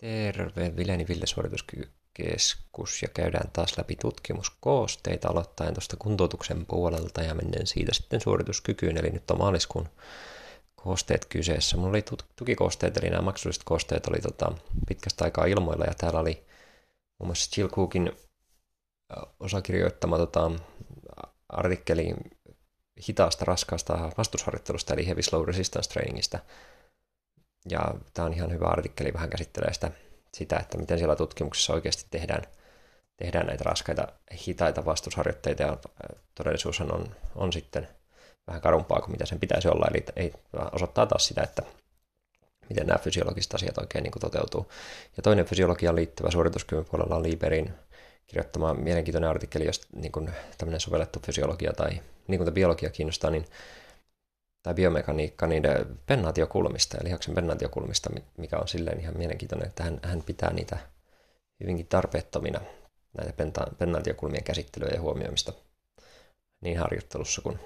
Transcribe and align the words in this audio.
Terve, 0.00 0.76
Vileni 0.76 1.08
Ville 1.08 1.26
suorituskykykeskus 1.26 3.02
ja 3.02 3.08
käydään 3.08 3.50
taas 3.52 3.78
läpi 3.78 3.96
tutkimuskoosteita 3.96 5.28
aloittaen 5.28 5.74
tuosta 5.74 5.96
kuntoutuksen 5.96 6.66
puolelta 6.66 7.22
ja 7.22 7.34
menen 7.34 7.66
siitä 7.66 7.94
sitten 7.94 8.20
suorituskykyyn, 8.20 8.96
eli 8.96 9.10
nyt 9.10 9.30
on 9.30 9.38
maaliskuun 9.38 9.88
koosteet 10.76 11.24
kyseessä. 11.24 11.76
Mulla 11.76 11.90
oli 11.90 12.04
tukikoosteet, 12.36 12.96
eli 12.96 13.10
nämä 13.10 13.22
maksulliset 13.22 13.64
koosteet 13.64 14.06
oli 14.06 14.18
tota, 14.18 14.52
pitkästä 14.88 15.24
aikaa 15.24 15.44
ilmoilla 15.44 15.84
ja 15.84 15.94
täällä 15.94 16.20
oli 16.20 16.44
muun 17.18 17.28
muassa 17.28 17.60
Jill 17.60 17.68
Cookin 17.68 18.12
osakirjoittama 19.40 20.18
tota, 20.18 20.50
artikkeli 21.48 22.14
hitaasta, 23.08 23.44
raskaasta 23.44 24.12
vastusharjoittelusta, 24.18 24.94
eli 24.94 25.06
Heavy 25.06 25.22
Slow 25.22 25.44
Resistance 25.46 25.90
Trainingista– 25.90 26.38
ja 27.68 27.94
tämä 28.14 28.26
on 28.26 28.32
ihan 28.32 28.52
hyvä 28.52 28.66
artikkeli, 28.66 29.12
vähän 29.12 29.30
käsittelee 29.30 29.72
sitä, 29.72 29.90
sitä 30.34 30.56
että 30.56 30.78
miten 30.78 30.98
siellä 30.98 31.16
tutkimuksessa 31.16 31.72
oikeasti 31.72 32.06
tehdään, 32.10 32.42
tehdään 33.16 33.46
näitä 33.46 33.64
raskaita, 33.64 34.08
hitaita 34.46 34.84
vastusharjoitteita, 34.84 35.62
ja 35.62 35.76
todellisuus 36.34 36.80
on, 36.80 37.16
on 37.34 37.52
sitten 37.52 37.88
vähän 38.46 38.62
karumpaa 38.62 39.00
kuin 39.00 39.10
mitä 39.10 39.26
sen 39.26 39.40
pitäisi 39.40 39.68
olla, 39.68 39.86
eli 39.90 40.04
ei 40.16 40.32
osoittaa 40.72 41.06
taas 41.06 41.26
sitä, 41.26 41.42
että 41.42 41.62
miten 42.68 42.86
nämä 42.86 42.98
fysiologiset 42.98 43.54
asiat 43.54 43.78
oikein 43.78 44.02
niin 44.02 44.12
kuin 44.12 44.20
toteutuu. 44.20 44.70
Ja 45.16 45.22
toinen 45.22 45.46
fysiologiaan 45.46 45.96
liittyvä 45.96 46.30
suorituskyvyn 46.30 46.84
puolella 46.84 47.16
on 47.16 47.22
Liberin 47.22 47.74
kirjoittama 48.26 48.74
mielenkiintoinen 48.74 49.30
artikkeli, 49.30 49.66
jos 49.66 49.80
niin 49.96 50.12
kuin 50.12 50.30
tämmöinen 50.58 50.80
sovellettu 50.80 51.20
fysiologia 51.26 51.72
tai 51.72 52.00
liikuntabiologia 52.28 52.90
kiinnostaa, 52.90 53.30
niin 53.30 53.44
tai 54.62 54.74
biomekaniikka 54.74 55.46
niiden 55.46 56.00
pennaatiokulmista 56.06 56.96
ja 56.96 57.04
lihaksen 57.04 57.34
pennaatiokulmista, 57.34 58.10
mikä 58.36 58.58
on 58.58 58.68
silleen 58.68 59.00
ihan 59.00 59.18
mielenkiintoinen, 59.18 59.68
että 59.68 59.84
hän, 59.84 60.00
hän 60.02 60.22
pitää 60.22 60.52
niitä 60.52 60.78
hyvinkin 61.60 61.86
tarpeettomina, 61.86 62.60
näitä 63.18 63.44
pennaatiokulmien 63.78 64.44
käsittelyä 64.44 64.90
ja 64.94 65.00
huomioimista 65.00 65.52
niin 66.60 66.78
harjoittelussa 66.78 67.42
kuin 67.42 67.58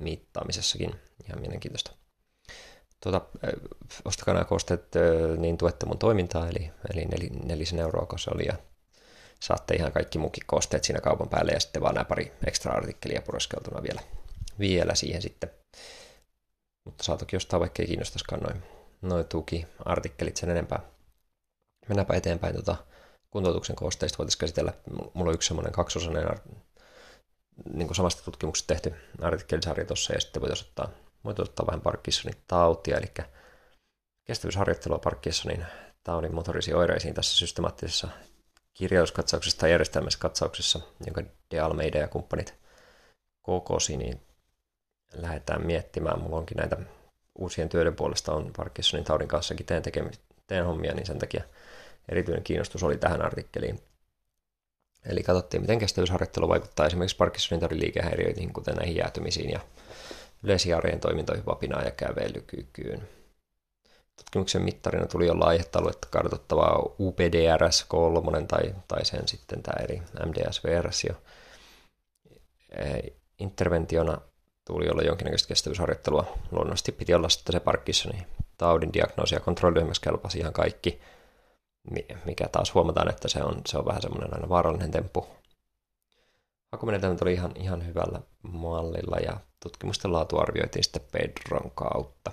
mittaamisessakin. 0.00 0.94
Ihan 1.28 1.40
mielenkiintoista. 1.40 1.92
Tuota, 3.02 3.20
ostakaa 4.04 4.34
nämä 4.34 4.44
koosteet, 4.44 4.88
niin 5.38 5.58
tuette 5.58 5.86
mun 5.86 5.98
toimintaa, 5.98 6.48
eli, 6.48 6.70
eli 6.94 7.04
nel, 7.04 7.28
nelisen 7.44 7.78
euroa, 7.78 8.06
kun 8.06 8.18
se 8.18 8.30
oli, 8.34 8.46
ja 8.46 8.54
saatte 9.40 9.74
ihan 9.74 9.92
kaikki 9.92 10.18
muukin 10.18 10.44
koosteet 10.46 10.84
siinä 10.84 11.00
kaupan 11.00 11.28
päälle, 11.28 11.52
ja 11.52 11.60
sitten 11.60 11.82
vaan 11.82 11.94
nämä 11.94 12.04
pari 12.04 12.32
ekstra 12.46 12.72
artikkelia 12.72 13.22
pureskeltuna 13.22 13.82
vielä, 13.82 14.00
vielä 14.58 14.94
siihen 14.94 15.22
sitten. 15.22 15.50
Mutta 16.84 17.04
saa 17.04 17.16
toki 17.16 17.36
jostain 17.36 17.60
vaikka 17.60 17.82
ei 17.82 17.86
kiinnostaisikaan 17.86 18.42
noin 18.42 18.62
noi 19.02 19.24
tuki-artikkelit 19.24 20.36
sen 20.36 20.50
enempää. 20.50 20.80
Mennäänpä 21.88 22.14
eteenpäin 22.14 22.54
tota, 22.54 22.76
kuntoutuksen 23.30 23.76
koosteista 23.76 24.18
voitaisiin 24.18 24.38
käsitellä. 24.38 24.72
Mulla 25.14 25.28
on 25.28 25.34
yksi 25.34 25.46
semmoinen 25.46 25.72
kaksosainen 25.72 26.28
niin 27.72 27.88
kuin 27.88 27.96
samasta 27.96 28.22
tutkimuksesta 28.22 28.74
tehty 28.74 28.94
artikkelisarja 29.20 29.84
tuossa, 29.84 30.12
ja 30.12 30.20
sitten 30.20 30.42
voitaisiin 30.42 30.68
ottaa, 30.68 30.88
voitaisiin 31.24 31.50
ottaa 31.50 31.66
vähän 31.66 31.80
Parkinsonin 31.80 32.36
tautia, 32.46 32.96
eli 32.96 33.12
kestävyysharjoittelua 34.24 34.98
Parkinsonin 34.98 35.66
taudin 36.04 36.34
motorisiin 36.34 36.76
oireisiin 36.76 37.14
tässä 37.14 37.36
systemaattisessa 37.36 38.08
kirjauskatsauksessa 38.74 39.58
tai 39.58 39.70
järjestelmässä 39.70 40.18
katsauksessa, 40.18 40.80
jonka 41.06 41.22
De 41.50 41.60
Almeida 41.60 41.98
ja 41.98 42.08
kumppanit 42.08 42.54
kokosi, 43.42 43.96
niin 43.96 44.20
lähdetään 45.12 45.66
miettimään. 45.66 46.20
Mulla 46.20 46.36
onkin 46.36 46.56
näitä 46.56 46.76
uusien 47.38 47.68
työiden 47.68 47.96
puolesta 47.96 48.32
on 48.32 48.50
Parkinsonin 48.56 49.04
taudin 49.04 49.28
kanssakin 49.28 49.66
teen, 49.66 49.82
tekemi- 49.82 50.18
teen 50.46 50.64
hommia, 50.64 50.94
niin 50.94 51.06
sen 51.06 51.18
takia 51.18 51.44
erityinen 52.08 52.44
kiinnostus 52.44 52.82
oli 52.82 52.96
tähän 52.96 53.22
artikkeliin. 53.22 53.80
Eli 55.06 55.22
katsottiin, 55.22 55.60
miten 55.60 55.78
kestävyysharjoittelu 55.78 56.48
vaikuttaa 56.48 56.86
esimerkiksi 56.86 57.16
Parkinsonin 57.16 57.60
taudin 57.60 57.80
liikehäiriöihin, 57.80 58.52
kuten 58.52 58.74
näihin 58.74 58.96
jäätymisiin 58.96 59.50
ja 59.50 59.60
yleisiin 60.42 60.76
arjen 60.76 61.00
toimintoihin, 61.00 61.46
vapinaan 61.46 61.84
ja 61.84 61.90
kävelykykyyn. 61.90 63.08
Tutkimuksen 64.16 64.62
mittarina 64.62 65.06
tuli 65.06 65.30
olla 65.30 65.44
aihetta 65.44 65.80
kartoittavaa 66.10 66.76
UPDRS-3 66.78 68.46
tai, 68.48 68.74
tai 68.88 69.04
sen 69.04 69.28
sitten 69.28 69.62
tämä 69.62 69.82
eri 69.84 70.02
MDS-versio. 70.26 71.14
Interventiona 73.38 74.20
tuli 74.66 74.88
olla 74.90 75.02
jonkinnäköistä 75.02 75.48
kestävyysharjoittelua. 75.48 76.38
Luonnollisesti 76.50 76.92
piti 76.92 77.14
olla 77.14 77.28
sitten 77.28 77.52
se 77.52 77.60
Parkinsonin 77.60 78.26
taudin 78.58 78.92
diagnoosi 78.92 79.34
ja 79.34 79.40
kontrolliryhmässä 79.40 80.02
kelpasi 80.02 80.38
ihan 80.38 80.52
kaikki, 80.52 81.00
mikä 82.24 82.48
taas 82.48 82.74
huomataan, 82.74 83.10
että 83.10 83.28
se 83.28 83.42
on, 83.42 83.60
se 83.66 83.78
on 83.78 83.86
vähän 83.86 84.02
semmoinen 84.02 84.34
aina 84.34 84.48
vaarallinen 84.48 84.90
temppu. 84.90 85.26
Hakumenetelmät 86.72 87.22
oli 87.22 87.32
ihan, 87.32 87.52
ihan 87.56 87.86
hyvällä 87.86 88.20
mallilla 88.42 89.16
ja 89.16 89.40
tutkimusten 89.62 90.12
laatu 90.12 90.38
arvioitiin 90.38 90.84
sitten 90.84 91.02
Pedron 91.12 91.70
kautta. 91.74 92.32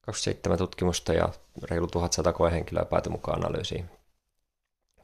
27 0.00 0.58
tutkimusta 0.58 1.12
ja 1.12 1.28
reilu 1.62 1.86
1100 1.86 2.32
koehenkilöä 2.32 2.84
päätyi 2.84 3.12
mukaan 3.12 3.38
analyysiin. 3.38 3.90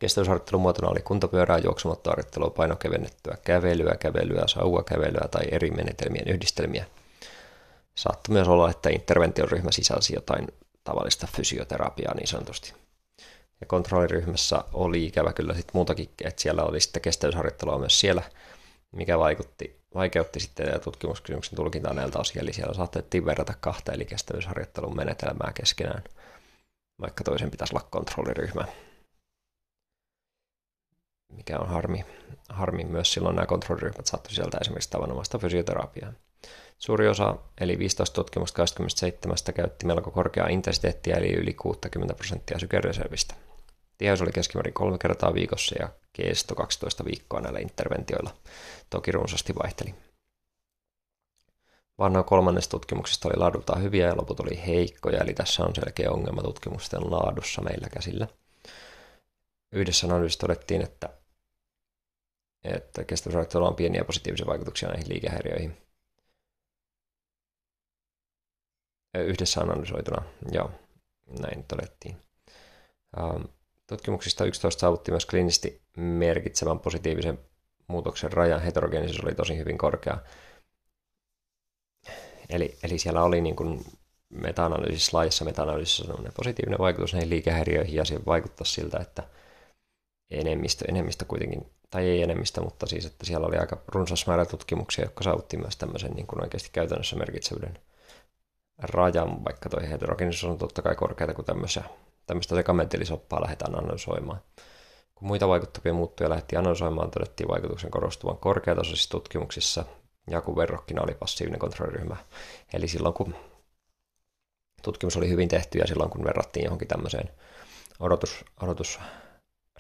Kestävyysharjoittelun 0.05 0.63
muotona 0.63 0.89
oli 0.89 1.01
kuntopyörää, 1.01 1.59
juoksumattoharjoittelua, 1.59 2.51
painokevennettyä 2.51 3.37
kävelyä, 3.45 3.95
kävelyä, 4.01 4.43
sauvakävelyä 4.47 5.29
tai 5.31 5.43
eri 5.51 5.71
menetelmien 5.71 6.29
yhdistelmiä. 6.29 6.87
Saattoi 7.95 8.33
myös 8.33 8.49
olla, 8.49 8.71
että 8.71 8.91
interventioryhmä 8.91 9.73
sisälsi 9.73 10.15
jotain 10.15 10.49
tavallista 10.85 11.29
fysioterapiaa 11.37 12.15
niin 12.15 12.27
sanotusti. 12.27 12.75
Ja 13.61 13.67
kontrolliryhmässä 13.67 14.65
oli 14.73 15.07
ikävä 15.07 15.33
kyllä 15.33 15.55
sitten 15.55 15.71
muutakin, 15.75 16.11
että 16.25 16.43
siellä 16.43 16.63
oli 16.63 16.81
sitten 16.81 17.03
kestävyysharjoittelua 17.03 17.79
myös 17.79 18.01
siellä, 18.01 18.23
mikä 18.93 19.19
vaikutti, 19.19 19.81
vaikeutti 19.95 20.41
sitten 20.41 20.81
tutkimuskysymyksen 20.81 21.57
tulkintaa 21.57 21.95
näiltä 21.95 22.19
osin, 22.19 22.43
eli 22.43 22.53
siellä 22.53 22.75
saatettiin 22.75 23.27
verrata 23.27 23.55
kahta 23.61 23.93
eli 23.93 24.05
kestävyysharjoittelun 24.05 24.97
menetelmää 24.97 25.53
keskenään, 25.55 26.05
vaikka 27.01 27.25
toisen 27.25 27.51
pitäisi 27.51 27.75
olla 27.75 27.87
kontrolliryhmä 27.91 28.65
mikä 31.37 31.59
on 31.59 31.69
harmi. 31.69 32.05
Harmi 32.49 32.85
myös 32.85 33.13
silloin 33.13 33.37
nämä 33.37 33.47
kontrolliryhmät 33.47 34.07
saattoi 34.07 34.33
sieltä 34.35 34.59
esimerkiksi 34.61 34.91
tavanomaista 34.91 35.39
fysioterapiaa. 35.39 36.13
Suuri 36.79 37.09
osa, 37.09 37.37
eli 37.61 37.79
15 37.79 38.15
tutkimusta 38.15 38.57
27, 38.57 39.37
käytti 39.55 39.87
melko 39.87 40.11
korkeaa 40.11 40.49
intensiteettiä, 40.49 41.17
eli 41.17 41.33
yli 41.33 41.55
60 41.55 42.15
prosenttia 42.15 42.59
sykereservistä. 42.59 43.35
Tiheys 43.99 44.23
oli 44.23 44.33
keskimäärin 44.33 44.75
kolme 44.75 44.99
kertaa 44.99 45.35
viikossa 45.35 45.75
ja 45.79 45.89
kesto 46.13 46.55
12 46.55 47.05
viikkoa 47.05 47.41
näillä 47.41 47.59
interventioilla. 47.59 48.31
Toki 48.91 49.13
runsaasti 49.13 49.55
vaihteli. 49.63 49.95
Vaan 51.99 52.13
noin 52.13 52.25
kolmannesta 52.25 52.71
tutkimuksesta 52.71 53.29
oli 53.29 53.37
laadultaan 53.37 53.83
hyviä 53.83 54.07
ja 54.07 54.17
loput 54.17 54.41
oli 54.41 54.67
heikkoja, 54.67 55.21
eli 55.21 55.35
tässä 55.35 55.65
on 55.65 55.75
selkeä 55.75 56.11
ongelma 56.11 56.43
tutkimusten 56.43 57.11
laadussa 57.11 57.63
meillä 57.63 57.89
käsillä. 57.89 58.29
Yhdessä 59.73 60.07
analyysissä 60.07 60.41
todettiin, 60.41 60.83
että 60.83 61.09
että 62.65 63.05
kestävyysharjoittelulla 63.05 63.69
on 63.69 63.77
pieniä 63.77 64.05
positiivisia 64.05 64.47
vaikutuksia 64.47 64.89
näihin 64.89 65.09
liikehäiriöihin. 65.09 65.77
Yhdessä 69.15 69.61
analysoituna, 69.61 70.23
joo, 70.53 70.71
näin 71.41 71.65
todettiin. 71.65 72.17
Ähm, 73.19 73.43
tutkimuksista 73.87 74.45
11 74.45 74.81
saavutti 74.81 75.11
myös 75.11 75.27
kliinisesti 75.27 75.83
merkitsevän 75.97 76.81
positiivisen 76.81 77.39
muutoksen 77.87 78.33
rajan. 78.33 78.63
Heterogeenisuus 78.63 79.25
oli 79.25 79.35
tosi 79.35 79.59
hyvin 79.59 79.79
korkea. 79.79 80.19
Eli, 82.49 82.79
eli 82.83 82.99
siellä 82.99 83.23
oli 83.23 83.41
niin 83.41 83.57
kuin 83.57 83.85
meta-analyysissä, 84.29 85.17
laajassa 85.17 85.45
meta-analyysissä 85.45 86.05
positiivinen 86.37 86.79
vaikutus 86.79 87.13
näihin 87.13 87.31
liikehäiriöihin 87.31 87.95
ja 87.95 88.05
se 88.05 88.21
vaikuttaa 88.27 88.65
siltä, 88.65 88.99
että 88.99 89.23
enemmistö, 90.31 90.85
enemmistö 90.89 91.25
kuitenkin 91.25 91.71
tai 91.95 92.09
ei 92.09 92.23
enemmistä, 92.23 92.61
mutta 92.61 92.87
siis, 92.87 93.07
että 93.07 93.27
siellä 93.27 93.47
oli 93.47 93.57
aika 93.57 93.77
runsas 93.89 94.27
määrä 94.27 94.45
tutkimuksia, 94.45 95.05
jotka 95.05 95.25
saavutti 95.25 95.57
myös 95.57 95.77
tämmöisen 95.77 96.13
niin 96.13 96.27
kuin 96.27 96.43
oikeasti 96.43 96.69
käytännössä 96.73 97.17
merkitsevyyden 97.17 97.79
rajan, 98.79 99.45
vaikka 99.45 99.69
toi 99.69 99.91
heterogenisuus 99.91 100.53
on 100.53 100.59
totta 100.59 100.83
kai 100.83 100.95
korkeata, 100.95 101.35
kun 101.35 101.45
tämmöistä, 101.45 101.83
tämmöistä 102.27 102.55
sekamentelisoppaa 102.55 103.43
lähdetään 103.43 103.79
analysoimaan. 103.79 104.41
Kun 105.15 105.29
muita 105.29 105.49
vaikuttavia 105.49 105.95
muuttuja 105.95 106.31
lähdettiin 106.31 106.59
analysoimaan, 106.59 107.11
todettiin 107.11 107.49
vaikutuksen 107.49 107.91
korostuvan 107.91 108.39
korkeatasoisissa 108.39 109.11
tutkimuksissa, 109.11 109.85
ja 110.31 110.41
kun 110.41 110.57
verrokkina 110.57 111.03
oli 111.03 111.15
passiivinen 111.15 111.61
kontrolliryhmä. 111.61 112.17
Eli 112.73 112.89
silloin 112.89 113.15
kun 113.15 113.35
tutkimus 114.83 115.17
oli 115.17 115.29
hyvin 115.29 115.49
tehty 115.49 115.79
ja 115.79 115.87
silloin 115.87 116.11
kun 116.11 116.25
verrattiin 116.25 116.65
johonkin 116.65 116.89
tämmöiseen 116.89 117.31
odotus, 118.01 118.45
odotus 118.63 118.99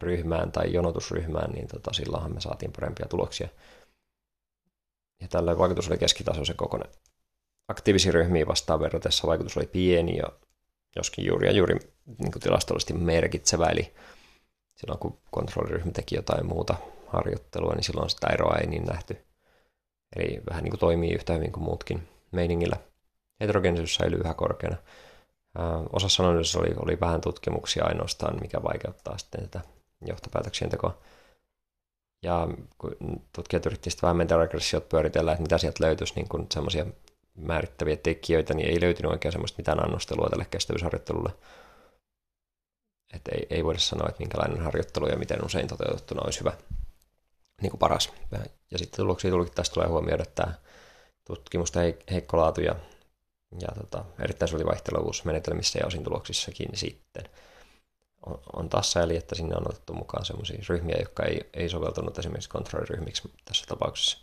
ryhmään 0.00 0.52
tai 0.52 0.72
jonotusryhmään, 0.72 1.50
niin 1.50 1.68
tota, 1.68 1.92
silloinhan 1.92 2.34
me 2.34 2.40
saatiin 2.40 2.72
parempia 2.72 3.06
tuloksia. 3.06 3.48
Ja 5.20 5.28
tällä 5.28 5.58
vaikutus 5.58 5.88
oli 5.88 5.98
keskitasoisen 5.98 6.56
kokoinen. 6.56 6.90
Aktiivisiin 7.68 8.14
ryhmiin 8.14 8.46
vastaan 8.46 8.80
verratessa 8.80 9.26
vaikutus 9.26 9.56
oli 9.56 9.66
pieni 9.66 10.16
ja, 10.16 10.28
joskin 10.96 11.26
juuri 11.26 11.46
ja 11.46 11.52
juuri 11.52 11.74
niin 12.18 12.32
kuin 12.32 12.42
tilastollisesti 12.42 12.94
merkitsevä, 12.94 13.66
eli 13.66 13.94
silloin 14.76 14.98
kun 14.98 15.18
kontrolliryhmä 15.30 15.92
teki 15.92 16.16
jotain 16.16 16.46
muuta 16.46 16.74
harjoittelua, 17.06 17.74
niin 17.74 17.84
silloin 17.84 18.10
sitä 18.10 18.26
eroa 18.26 18.56
ei 18.56 18.66
niin 18.66 18.84
nähty. 18.84 19.24
Eli 20.16 20.40
vähän 20.50 20.64
niin 20.64 20.70
kuin 20.70 20.80
toimii 20.80 21.14
yhtä 21.14 21.32
hyvin 21.32 21.52
kuin 21.52 21.64
muutkin 21.64 22.08
meiningillä. 22.32 22.76
Heterogeenisuus 23.40 23.94
säilyy 23.94 24.20
yhä 24.20 24.34
korkeana. 24.34 24.76
Osassa 25.92 26.22
analyysissa 26.22 26.58
oli, 26.58 26.74
oli 26.76 27.00
vähän 27.00 27.20
tutkimuksia 27.20 27.84
ainoastaan, 27.84 28.40
mikä 28.40 28.62
vaikeuttaa 28.62 29.18
sitten 29.18 29.48
tätä 29.48 29.68
johtopäätöksien 30.06 30.70
tekoa. 30.70 30.98
Ja 32.22 32.48
kun 32.78 32.96
tutkijat 33.32 33.66
yrittivät 33.66 34.02
vähän 34.02 34.16
mentaregressiot 34.16 34.88
pyöritellä, 34.88 35.32
että 35.32 35.42
mitä 35.42 35.58
sieltä 35.58 35.84
löytyisi 35.84 36.14
niin 36.14 36.46
semmoisia 36.52 36.86
määrittäviä 37.34 37.96
tekijöitä, 37.96 38.54
niin 38.54 38.68
ei 38.68 38.80
löytynyt 38.80 39.12
oikein 39.12 39.32
semmoista 39.32 39.58
mitään 39.58 39.84
annostelua 39.84 40.28
tälle 40.28 40.46
kestävyysharjoittelulle. 40.50 41.32
Että 43.14 43.30
ei, 43.34 43.46
ei 43.50 43.64
voida 43.64 43.78
sanoa, 43.78 44.08
että 44.08 44.20
minkälainen 44.20 44.60
harjoittelu 44.60 45.06
ja 45.06 45.16
miten 45.16 45.44
usein 45.44 45.68
toteutettuna 45.68 46.22
olisi 46.24 46.40
hyvä, 46.40 46.52
niin 47.62 47.70
kuin 47.70 47.78
paras. 47.78 48.12
Ja 48.70 48.78
sitten 48.78 48.96
tuloksia 48.96 49.30
tästä 49.54 49.74
tulee 49.74 49.88
huomioida, 49.88 50.22
että 50.22 50.54
tutkimusta 51.26 51.80
heikko 52.10 52.36
laatu 52.36 52.60
ja, 52.60 52.74
ja 53.60 53.68
tota, 53.80 54.04
erittäin 54.18 54.48
suuri 54.48 54.66
vaihtelevuus 54.66 55.24
menetelmissä 55.24 55.78
ja 55.78 55.86
osin 55.86 56.04
tuloksissakin 56.04 56.68
sitten 56.74 57.24
on, 58.26 58.38
on 58.52 58.68
taas 58.68 58.92
sääli, 58.92 59.16
että 59.16 59.34
sinne 59.34 59.56
on 59.56 59.68
otettu 59.68 59.94
mukaan 59.94 60.24
sellaisia 60.24 60.64
ryhmiä, 60.68 60.96
jotka 60.98 61.22
ei, 61.22 61.50
ei 61.54 61.68
soveltunut 61.68 62.18
esimerkiksi 62.18 62.50
kontrolliryhmiksi 62.50 63.32
tässä 63.44 63.66
tapauksessa. 63.68 64.18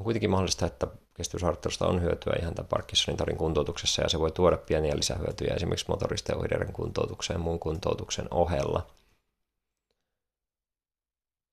On 0.00 0.04
kuitenkin 0.04 0.30
mahdollista, 0.30 0.66
että 0.66 0.86
kestävyysharjoittelusta 1.14 1.86
on 1.86 2.02
hyötyä 2.02 2.36
ihan 2.40 2.54
tämän 2.54 2.68
Parkinsonin 2.68 3.16
tarin 3.16 3.36
kuntoutuksessa 3.36 4.02
ja 4.02 4.08
se 4.08 4.18
voi 4.18 4.30
tuoda 4.30 4.56
pieniä 4.56 4.96
lisähyötyjä 4.96 5.54
esimerkiksi 5.54 5.86
motoristen 5.88 6.36
oireiden 6.36 6.72
kuntoutukseen 6.72 7.40
muun 7.40 7.58
kuntoutuksen 7.58 8.28
ohella. 8.30 8.86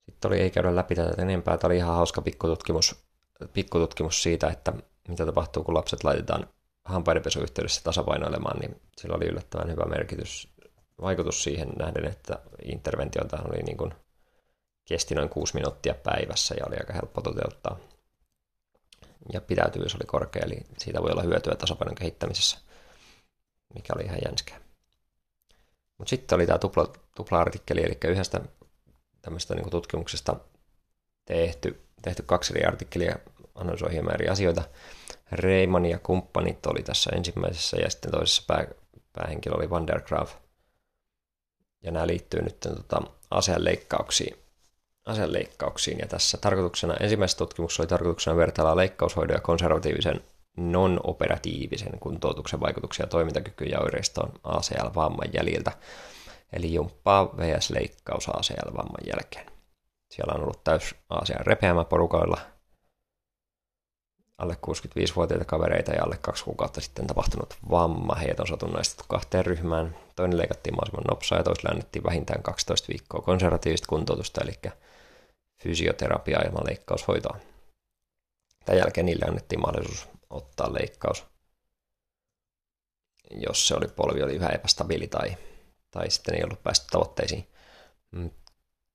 Sitten 0.06 0.30
oli, 0.30 0.40
ei 0.40 0.50
käydä 0.50 0.76
läpi 0.76 0.96
tätä 0.96 1.22
enempää. 1.22 1.58
Tämä 1.58 1.70
oli 1.70 1.78
ihan 1.78 1.96
hauska 1.96 2.22
pikkututkimus, 2.22 2.96
pikkututkimus 3.54 4.24
siitä, 4.24 4.48
että 4.48 4.74
mitä 5.08 5.26
tapahtuu, 5.26 5.64
kun 5.64 5.74
lapset 5.74 6.04
laitetaan 6.04 6.48
hampaidenpesuyhteydessä 6.86 7.84
tasapainoilemaan, 7.84 8.60
niin 8.60 8.82
sillä 8.98 9.16
oli 9.16 9.26
yllättävän 9.26 9.72
hyvä 9.72 9.86
merkitys, 9.86 10.51
vaikutus 11.02 11.44
siihen 11.44 11.70
nähden, 11.70 12.06
että 12.06 12.40
interventio 12.64 13.22
oli 13.44 13.64
niin 13.64 13.78
kuin, 13.78 13.94
kesti 14.88 15.16
noin 15.16 15.30
kuusi 15.30 15.54
minuuttia 15.54 15.94
päivässä 15.94 16.56
ja 16.60 16.66
oli 16.66 16.76
aika 16.78 16.94
helppo 16.94 17.22
toteuttaa 17.22 17.80
ja 19.34 19.42
pitäytyvyys 19.42 19.96
oli 19.96 20.06
korkea, 20.06 20.42
eli 20.46 20.58
siitä 20.78 21.02
voi 21.02 21.12
olla 21.12 21.22
hyötyä 21.22 21.56
tasapainon 21.56 21.96
kehittämisessä, 21.96 22.58
mikä 23.74 23.94
oli 23.96 24.04
ihan 24.04 24.20
jänskää. 24.26 24.62
Mutta 25.98 26.10
sitten 26.10 26.36
oli 26.36 26.48
tämä 26.48 26.60
tupla, 26.60 26.94
tupla-artikkeli, 27.16 27.84
eli 27.84 27.98
yhdestä 28.08 28.42
tämmöistä 29.22 29.56
niin 29.56 29.70
tutkimuksesta 29.70 30.36
tehty, 31.26 31.82
tehty 32.02 32.24
kaksi 32.24 32.54
eri 32.54 32.66
artikkelia, 32.66 33.16
analysoi 33.56 33.92
hieman 33.92 34.14
eri 34.14 34.30
asioita. 34.30 34.64
Reiman 35.32 35.86
ja 35.86 36.00
kumppanit 36.00 36.66
oli 36.66 36.84
tässä 36.84 37.12
ensimmäisessä 37.16 37.78
ja 37.78 37.90
sitten 37.90 38.12
toisessa 38.12 38.44
pää, 38.48 38.68
päähenkilö 39.14 39.56
oli 39.56 39.70
Van 39.70 39.88
der 39.88 40.02
Graaf. 40.02 40.36
Ja 41.84 41.92
nämä 41.92 42.08
liittyy 42.08 42.42
nyt 42.42 42.60
tota, 42.60 43.02
aseenleikkauksiin 43.32 44.42
aseleikkauksiin. 45.06 46.00
Ja 46.00 46.08
tässä 46.08 46.38
tarkoituksena, 46.38 46.94
ensimmäisessä 46.94 47.38
tutkimuksessa 47.38 47.84
oli 47.84 47.88
tarkoituksena 47.88 48.38
vertailla 48.38 48.76
leikkaushoidon 48.76 49.36
ja 49.36 49.42
konservatiivisen 49.42 50.22
non-operatiivisen 50.58 52.00
kuntoutuksen 52.00 52.60
vaikutuksia 52.60 53.08
toimintakykyyn 53.08 53.72
ja 53.72 53.80
oireistoon 53.80 54.32
ACL-vamman 54.44 55.30
jäljiltä. 55.34 55.72
Eli 56.54 56.74
jumppaa 56.74 57.38
VS-leikkaus 57.38 58.30
ACL-vamman 58.30 59.08
jälkeen. 59.08 59.46
Siellä 60.12 60.34
on 60.34 60.44
ollut 60.44 60.64
täys 60.64 60.96
ACL 61.10 61.44
repeämä 61.44 61.84
porukalla, 61.84 62.42
alle 64.42 64.58
65-vuotiaita 64.68 65.46
kavereita 65.46 65.92
ja 65.92 66.04
alle 66.04 66.18
kaksi 66.22 66.44
kuukautta 66.44 66.82
sitten 66.82 67.08
tapahtunut 67.08 67.58
vamma. 67.72 68.16
Heidät 68.16 68.40
on 68.40 68.48
satunnaistettu 68.48 69.04
kahteen 69.08 69.46
ryhmään. 69.46 69.96
Toinen 70.16 70.38
leikattiin 70.38 70.76
mahdollisimman 70.76 71.04
nopsaa 71.10 71.38
ja 71.38 71.44
toiselle 71.44 71.70
annettiin 71.70 72.04
vähintään 72.04 72.44
12 72.44 72.88
viikkoa 72.88 73.22
konservatiivista 73.22 73.88
kuntoutusta, 73.88 74.42
eli 74.42 74.54
fysioterapiaa 75.64 76.42
ilman 76.42 76.66
leikkaushoitoa. 76.66 77.38
Tämän 78.66 78.80
jälkeen 78.80 79.06
niille 79.06 79.26
annettiin 79.26 79.62
mahdollisuus 79.62 80.08
ottaa 80.30 80.74
leikkaus, 80.74 81.26
jos 83.32 83.68
se 83.68 83.76
oli 83.76 83.88
polvi 83.88 84.24
oli 84.24 84.36
yhä 84.36 84.50
epästabiili 84.50 85.08
tai, 85.08 85.38
tai 85.92 86.12
sitten 86.12 86.36
ei 86.36 86.44
ollut 86.44 86.64
päästy 86.64 86.88
tavoitteisiin. 86.92 87.48
Mm, 88.12 88.30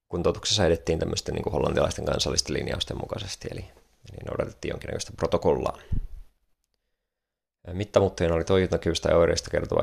kuntoutuksessa 0.08 0.66
edettiin 0.66 0.98
tämmöisten 0.98 1.34
niin 1.34 1.52
hollantilaisten 1.52 2.04
kansallisten 2.04 2.54
linjausten 2.56 2.96
mukaisesti, 2.96 3.48
eli, 3.50 3.64
eli 4.12 4.18
noudatettiin 4.28 4.70
jonkinlaista 4.70 5.12
protokollaa. 5.16 5.78
Mittamuuttajana 7.72 8.34
oli 8.34 8.44
toimintakyvystä 8.44 9.08
ja 9.08 9.16
oireista 9.16 9.50
kertova 9.50 9.82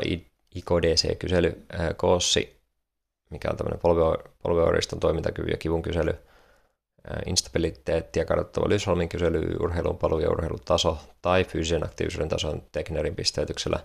IKDC-kysely 0.55 1.65
Koossi, 1.97 2.61
mikä 3.29 3.49
on 3.49 3.57
tämmöinen 3.57 3.79
polvioireiston 4.43 4.99
toimintakyvyn 4.99 5.51
ja 5.51 5.57
kivun 5.57 5.81
kysely– 5.81 6.13
instabiliteettia 7.25 8.25
kartoittava 8.25 8.69
Lysholmin 8.69 9.09
kysely, 9.09 9.55
urheilun 9.59 9.97
paluu 9.97 10.19
ja 10.19 10.29
urheilutaso 10.29 10.97
tai 11.21 11.43
fyysisen 11.43 11.85
aktiivisuuden 11.85 12.29
tason 12.29 12.63
Teknerin 12.71 13.15
pisteytyksellä 13.15 13.79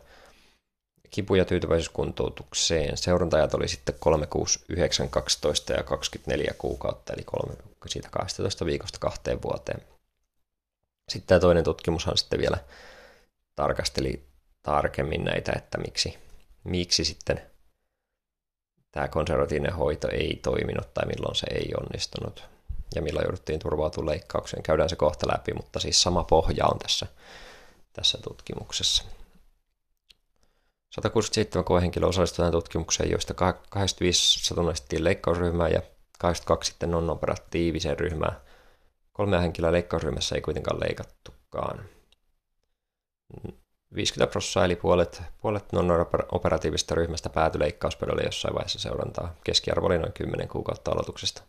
kipu- 1.10 1.34
ja 1.34 1.44
tyytyväisyyskuntoutukseen. 1.44 2.96
Seurantajat 2.96 3.54
oli 3.54 3.68
sitten 3.68 3.94
3, 3.98 4.26
6, 4.26 4.64
9, 4.68 5.08
12 5.08 5.72
ja 5.72 5.82
24 5.82 6.54
kuukautta, 6.58 7.12
eli 7.12 7.22
kolme, 7.24 7.54
siitä 7.86 8.08
12 8.10 8.66
viikosta 8.66 8.98
kahteen 8.98 9.42
vuoteen. 9.42 9.80
Sitten 11.08 11.26
tämä 11.26 11.40
toinen 11.40 11.64
tutkimushan 11.64 12.18
sitten 12.18 12.40
vielä 12.40 12.58
tarkasteli 13.56 14.28
tarkemmin 14.62 15.24
näitä, 15.24 15.52
että 15.56 15.78
miksi, 15.78 16.18
miksi 16.64 17.04
sitten 17.04 17.42
tämä 18.92 19.08
konservatiivinen 19.08 19.74
hoito 19.74 20.08
ei 20.08 20.40
toiminut 20.42 20.94
tai 20.94 21.06
milloin 21.06 21.34
se 21.34 21.46
ei 21.50 21.70
onnistunut 21.80 22.48
ja 22.94 23.02
milloin 23.02 23.24
jouduttiin 23.24 23.58
turvautumaan 23.58 24.10
leikkaukseen. 24.10 24.62
Käydään 24.62 24.88
se 24.88 24.96
kohta 24.96 25.26
läpi, 25.32 25.52
mutta 25.54 25.80
siis 25.80 26.02
sama 26.02 26.24
pohja 26.24 26.66
on 26.66 26.78
tässä, 26.78 27.06
tässä 27.92 28.18
tutkimuksessa. 28.22 29.04
167 30.90 31.64
koehenkilöä 31.64 32.08
osallistui 32.08 32.36
tähän 32.36 32.52
tutkimukseen, 32.52 33.10
joista 33.10 33.34
85 33.34 34.44
satunnaistettiin 34.44 35.04
leikkausryhmään 35.04 35.72
ja 35.72 35.82
82 36.18 36.70
sitten 36.70 36.90
non-operatiiviseen 36.90 37.98
ryhmään. 37.98 38.40
Kolmea 39.18 39.40
henkilöä 39.40 39.72
leikkausryhmässä 39.72 40.34
ei 40.34 40.40
kuitenkaan 40.40 40.80
leikattukaan. 40.80 41.84
50 43.94 44.30
prosenttia 44.30 44.64
eli 44.64 44.76
puolet, 44.76 45.22
puolet 45.42 45.72
non-operatiivisesta 45.72 46.94
ryhmästä 46.94 47.28
päätyi 47.28 47.58
leikkauspöydälle 47.58 48.22
jossain 48.22 48.54
vaiheessa 48.54 48.78
seurantaa. 48.78 49.34
Keskiarvo 49.44 49.86
oli 49.86 49.98
noin 49.98 50.12
10 50.12 50.48
kuukautta 50.48 50.90
aloituksesta. 50.90 51.42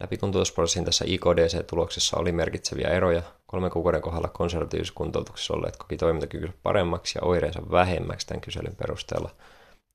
Läpikuntoutusprosessin 0.00 0.84
tässä 0.84 1.04
IKDC-tuloksessa 1.08 2.16
oli 2.16 2.32
merkitseviä 2.32 2.88
eroja. 2.88 3.22
Kolmen 3.46 3.70
kuukauden 3.70 4.02
kohdalla 4.02 4.28
konservatiivisessa 4.28 4.94
kuntoutuksessa 4.96 5.54
olleet 5.54 5.76
koki 5.76 5.96
toimintakyky 5.96 6.52
paremmaksi 6.62 7.18
ja 7.18 7.26
oireensa 7.26 7.70
vähemmäksi 7.70 8.26
tämän 8.26 8.40
kyselyn 8.40 8.76
perusteella 8.76 9.30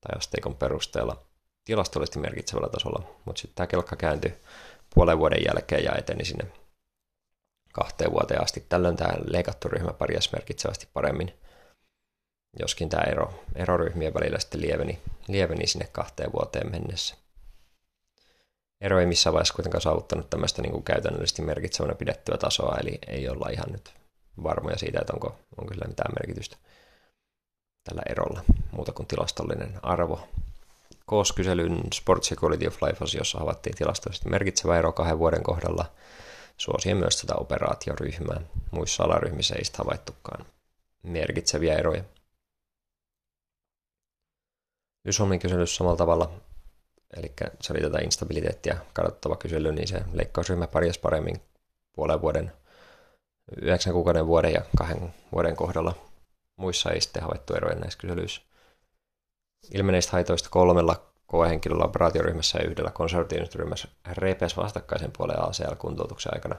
tai 0.01 0.17
asteikon 0.17 0.55
perusteella 0.55 1.17
tilastollisesti 1.65 2.19
merkitsevällä 2.19 2.69
tasolla, 2.69 3.03
mutta 3.25 3.41
sitten 3.41 3.55
tämä 3.55 3.67
kelkka 3.67 3.95
kääntyi 3.95 4.33
puolen 4.95 5.19
vuoden 5.19 5.43
jälkeen 5.45 5.83
ja 5.83 5.95
eteni 5.97 6.25
sinne 6.25 6.51
kahteen 7.73 8.11
vuoteen 8.11 8.43
asti. 8.43 8.65
Tällöin 8.69 8.95
tämä 8.95 9.13
leikattu 9.25 9.67
ryhmä 9.67 9.93
pärjäsi 9.93 10.29
merkitsevästi 10.33 10.87
paremmin, 10.93 11.33
joskin 12.59 12.89
tämä 12.89 13.03
ero, 13.03 13.43
ero 13.55 13.77
ryhmien 13.77 14.13
välillä 14.13 14.39
sitten 14.39 14.61
lieveni, 14.61 15.01
lieveni 15.27 15.67
sinne 15.67 15.87
kahteen 15.91 16.33
vuoteen 16.33 16.71
mennessä. 16.71 17.15
Ero 18.81 18.99
ei 18.99 19.05
missään 19.05 19.33
vaiheessa 19.33 19.53
kuitenkaan 19.53 19.81
saavuttanut 19.81 20.29
tämmöistä 20.29 20.61
niin 20.61 20.71
kuin 20.71 20.83
käytännöllisesti 20.83 21.41
merkitsevänä 21.41 21.95
pidettyä 21.95 22.37
tasoa, 22.37 22.77
eli 22.79 22.99
ei 23.07 23.29
olla 23.29 23.49
ihan 23.49 23.71
nyt 23.71 23.93
varmoja 24.43 24.77
siitä, 24.77 24.99
että 25.01 25.13
onko, 25.13 25.35
onko 25.57 25.73
sillä 25.73 25.87
mitään 25.87 26.13
merkitystä 26.19 26.57
tällä 27.83 28.01
erolla, 28.09 28.41
muuta 28.71 28.91
kuin 28.91 29.07
tilastollinen 29.07 29.79
arvo. 29.83 30.27
KOS-kyselyn 31.05 31.79
Sports 31.93 32.33
Quality 32.43 32.67
of 32.67 32.81
Life 32.81 33.05
jossa 33.17 33.39
havaittiin 33.39 33.75
tilastollisesti 33.75 34.29
merkitsevä 34.29 34.79
ero 34.79 34.91
kahden 34.91 35.19
vuoden 35.19 35.43
kohdalla, 35.43 35.85
suosien 36.57 36.97
myös 36.97 37.21
tätä 37.21 37.35
operaatioryhmää. 37.35 38.41
Muissa 38.71 39.03
alaryhmissä 39.03 39.55
ei 39.55 39.63
havaittukaan 39.77 40.45
merkitseviä 41.03 41.75
eroja. 41.75 42.03
Lysholmin 45.05 45.39
kyselyssä 45.39 45.77
samalla 45.77 45.97
tavalla 45.97 46.31
Eli 47.17 47.33
se 47.61 47.73
oli 47.73 47.81
tätä 47.81 47.99
instabiliteettia 47.99 48.77
katsottava 48.93 49.35
kysely, 49.35 49.71
niin 49.71 49.87
se 49.87 50.01
leikkausryhmä 50.13 50.67
pärjäsi 50.67 50.99
paremmin 50.99 51.41
puolen 51.95 52.21
vuoden, 52.21 52.51
yhdeksän 53.61 53.93
kuukauden 53.93 54.27
vuoden 54.27 54.53
ja 54.53 54.61
kahden 54.77 55.13
vuoden 55.31 55.55
kohdalla. 55.55 55.95
Muissa 56.55 56.91
ei 56.91 57.01
sitten 57.01 57.23
havaittu 57.23 57.53
eroja 57.53 57.75
näissä 57.75 57.99
kyselyissä. 57.99 58.41
Ilmeneistä 59.73 60.11
haitoista 60.11 60.49
kolmella 60.49 60.95
koehenkilöllä 61.25 61.85
operaatioryhmässä 61.85 62.59
ja 62.59 62.69
yhdellä 62.69 62.91
konservatiivisessa 62.91 63.59
ryhmässä 63.59 63.87
repes 64.11 64.57
vastakkaisen 64.57 65.11
puolen 65.17 65.39
ACL-kuntoutuksen 65.39 66.33
aikana. 66.33 66.55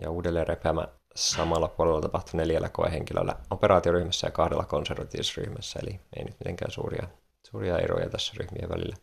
Ja 0.00 0.10
uudelleen 0.10 0.46
repeämä 0.46 0.88
samalla 1.14 1.68
puolella 1.68 2.00
tapahtui 2.00 2.38
neljällä 2.38 2.68
koehenkilöllä 2.68 3.36
operaatioryhmässä 3.50 4.26
ja 4.26 4.30
kahdella 4.30 4.64
konservatiivisessa 4.64 5.40
ryhmässä, 5.40 5.80
eli 5.82 6.00
ei 6.16 6.24
nyt 6.24 6.36
mitenkään 6.40 6.70
suuria, 6.70 7.08
suuria 7.50 7.78
eroja 7.78 8.10
tässä 8.10 8.32
ryhmien 8.36 8.68
välillä. 8.68 8.96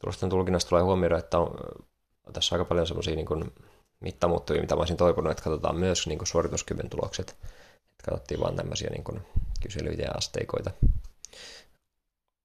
Tulosten 0.00 0.30
tulkinnasta 0.30 0.68
tulee 0.68 0.82
huomioida, 0.82 1.18
että 1.18 1.38
on, 1.38 1.54
on 2.26 2.32
tässä 2.32 2.54
aika 2.54 2.64
paljon 2.64 2.86
semmoisia 2.86 3.16
niin 3.16 3.52
mittamuuttujia, 4.00 4.62
mitä 4.62 4.74
mä 4.74 4.78
olisin 4.78 4.96
toivonut, 4.96 5.30
että 5.30 5.44
katsotaan 5.44 5.76
myös 5.76 6.06
niin 6.06 6.26
suorituskyvyn 6.26 6.90
tulokset. 6.90 7.36
Katsottiin 8.04 8.40
vain 8.40 8.56
tämmöisiä 8.56 8.90
niin 8.90 9.04
kuin 9.04 9.22
kyselyitä 9.62 10.02
ja 10.02 10.10
asteikoita. 10.10 10.70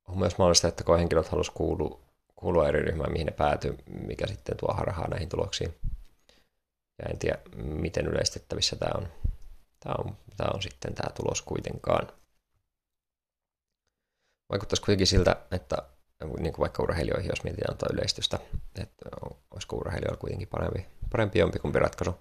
On 0.08 0.20
myös 0.20 0.38
mahdollista, 0.38 0.67
että 0.67 0.84
koehenkilöt 0.84 1.27
halusivat 1.27 1.58
kuulua, 1.58 2.00
kuulua 2.36 2.67
eri 2.67 2.81
ryhmään, 2.81 3.12
mihin 3.12 3.25
ne 3.25 3.31
päätyy, 3.31 3.77
mikä 3.86 4.27
sitten 4.27 4.58
tuo 4.58 4.74
harhaa 4.74 5.08
näihin 5.08 5.29
tuloksiin. 5.29 5.75
Ja 7.00 7.10
en 7.10 7.20
tiedä, 7.20 7.39
miten 7.55 8.08
yleistettävissä 8.08 8.75
tämä 8.75 8.91
on. 8.96 9.08
Tämä 9.79 9.96
on, 9.98 10.17
tämä 10.38 10.50
on 10.53 10.62
sitten 10.62 10.96
tämä 10.96 11.13
tulos 11.15 11.41
kuitenkaan. 11.41 12.08
Vaikuttaisi 14.50 14.81
kuitenkin 14.81 15.08
siltä, 15.08 15.36
että 15.51 15.77
niin 16.40 16.54
kuin 16.54 16.62
vaikka 16.62 16.84
urheilijoihin, 16.84 17.30
jos 17.30 17.44
mietitään 17.44 17.78
tuota 17.78 17.94
yleistystä, 17.94 18.40
että 18.82 19.10
olisiko 19.51 19.75
urheilijoilla 19.75 20.18
kuitenkin 20.18 20.48
parempi, 20.48 20.86
parempi 21.12 21.40
jompikumpi 21.40 21.80
ratkaisu. 21.80 22.16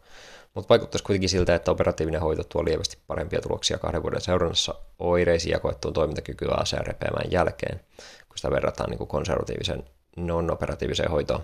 Mutta 0.55 0.69
vaikuttaisi 0.69 1.05
kuitenkin 1.05 1.29
siltä, 1.29 1.55
että 1.55 1.71
operatiivinen 1.71 2.21
hoito 2.21 2.45
tuo 2.45 2.65
lievästi 2.65 2.99
parempia 3.07 3.41
tuloksia 3.41 3.79
kahden 3.79 4.03
vuoden 4.03 4.21
seurannassa 4.21 4.75
oireisiin 4.99 5.53
ja 5.53 5.61
koettuun 5.61 5.95
toimintakykyä 5.95 6.55
aseen 6.55 6.87
repeämään 6.87 7.33
jälkeen, 7.33 7.81
kun 8.29 8.39
sitä 8.39 8.51
verrataan 8.51 8.91
niin 8.91 8.99
kuin 8.99 9.09
konservatiivisen 9.09 9.85
non-operatiiviseen 10.17 11.11
hoitoon. 11.11 11.43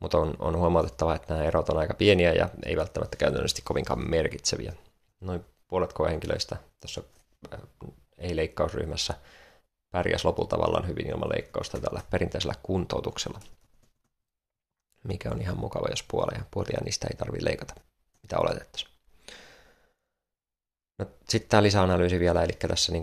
Mutta 0.00 0.18
on, 0.18 0.34
on 0.38 0.56
huomautettava, 0.56 1.14
että 1.14 1.34
nämä 1.34 1.46
erot 1.46 1.68
on 1.68 1.78
aika 1.78 1.94
pieniä 1.94 2.32
ja 2.32 2.48
ei 2.66 2.76
välttämättä 2.76 3.16
käytännössä 3.16 3.62
kovinkaan 3.64 4.10
merkitseviä. 4.10 4.72
Noin 5.20 5.44
puolet 5.68 5.92
koehenkilöistä 5.92 6.56
tässä 6.80 7.02
äh, 7.54 7.60
ei-leikkausryhmässä 8.18 9.14
pärjäs 9.90 10.24
lopulta 10.24 10.56
tavallaan 10.56 10.88
hyvin 10.88 11.06
ilman 11.06 11.28
leikkausta 11.28 11.80
tällä 11.80 12.02
perinteisellä 12.10 12.54
kuntoutuksella, 12.62 13.40
mikä 15.04 15.30
on 15.30 15.40
ihan 15.40 15.58
mukava, 15.58 15.88
jos 15.90 16.02
puolia, 16.02 16.44
puolia 16.50 16.78
niistä 16.84 17.06
ei 17.10 17.16
tarvitse 17.16 17.44
leikata, 17.44 17.74
mitä 18.22 18.38
oletettaisiin. 18.38 18.90
No, 20.98 21.06
sitten 21.28 21.50
tämä 21.50 21.62
lisäanalyysi 21.62 22.20
vielä, 22.20 22.42
eli 22.42 22.52
tässä 22.52 22.92
niin 22.92 23.02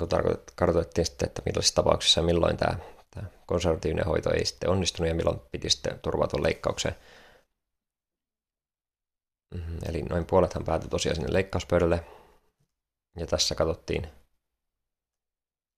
kartoitettiin 0.56 1.06
sitten, 1.06 1.28
että 1.28 1.42
millaisissa 1.46 1.76
tapauksissa 1.76 2.20
ja 2.20 2.26
milloin 2.26 2.58
tämä, 2.58 2.78
tämä 3.12 3.28
konservatiivinen 3.46 4.06
hoito 4.06 4.34
ei 4.34 4.46
sitten 4.46 4.70
onnistunut 4.70 5.08
ja 5.10 5.16
milloin 5.16 5.42
piti 5.52 5.70
sitten 5.70 6.00
turvautua 6.00 6.44
leikkaukseen. 6.44 6.96
Mhm, 9.56 9.78
eli 9.90 10.02
noin 10.02 10.26
puolethan 10.26 10.66
päätyi 10.66 10.90
tosiaan 10.90 11.16
sinne 11.16 11.34
leikkauspöydälle. 11.34 12.06
Ja 13.18 13.28
tässä 13.28 13.56
katsottiin 13.56 14.08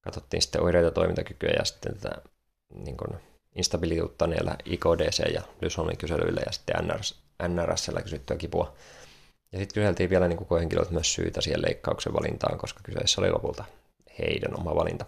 katsottiin 0.07 0.41
sitten 0.41 0.61
oireita, 0.61 0.91
toimintakykyä 0.91 1.49
ja 1.59 1.65
sitten 1.65 1.97
tätä 1.97 2.21
niin 2.73 2.97
kuin 2.97 3.19
instabilituutta 3.55 4.27
niillä 4.27 4.55
IKDC- 4.65 5.33
ja 5.33 5.41
Lysholmin 5.61 5.97
kyselyillä 5.97 6.41
ja 6.45 6.51
sitten 6.51 6.87
NRS, 6.87 7.21
NRSllä 7.47 8.01
kysyttyä 8.01 8.37
kipua. 8.37 8.73
Ja 9.51 9.59
sitten 9.59 9.73
kyseltiin 9.73 10.09
vielä 10.09 10.27
niin 10.27 10.45
koehenkilöiltä 10.45 10.91
myös 10.91 11.13
syytä 11.13 11.41
siihen 11.41 11.61
leikkauksen 11.61 12.13
valintaan, 12.13 12.57
koska 12.57 12.79
kyseessä 12.83 13.21
oli 13.21 13.31
lopulta 13.31 13.63
heidän 14.19 14.59
oma 14.59 14.75
valinta. 14.75 15.05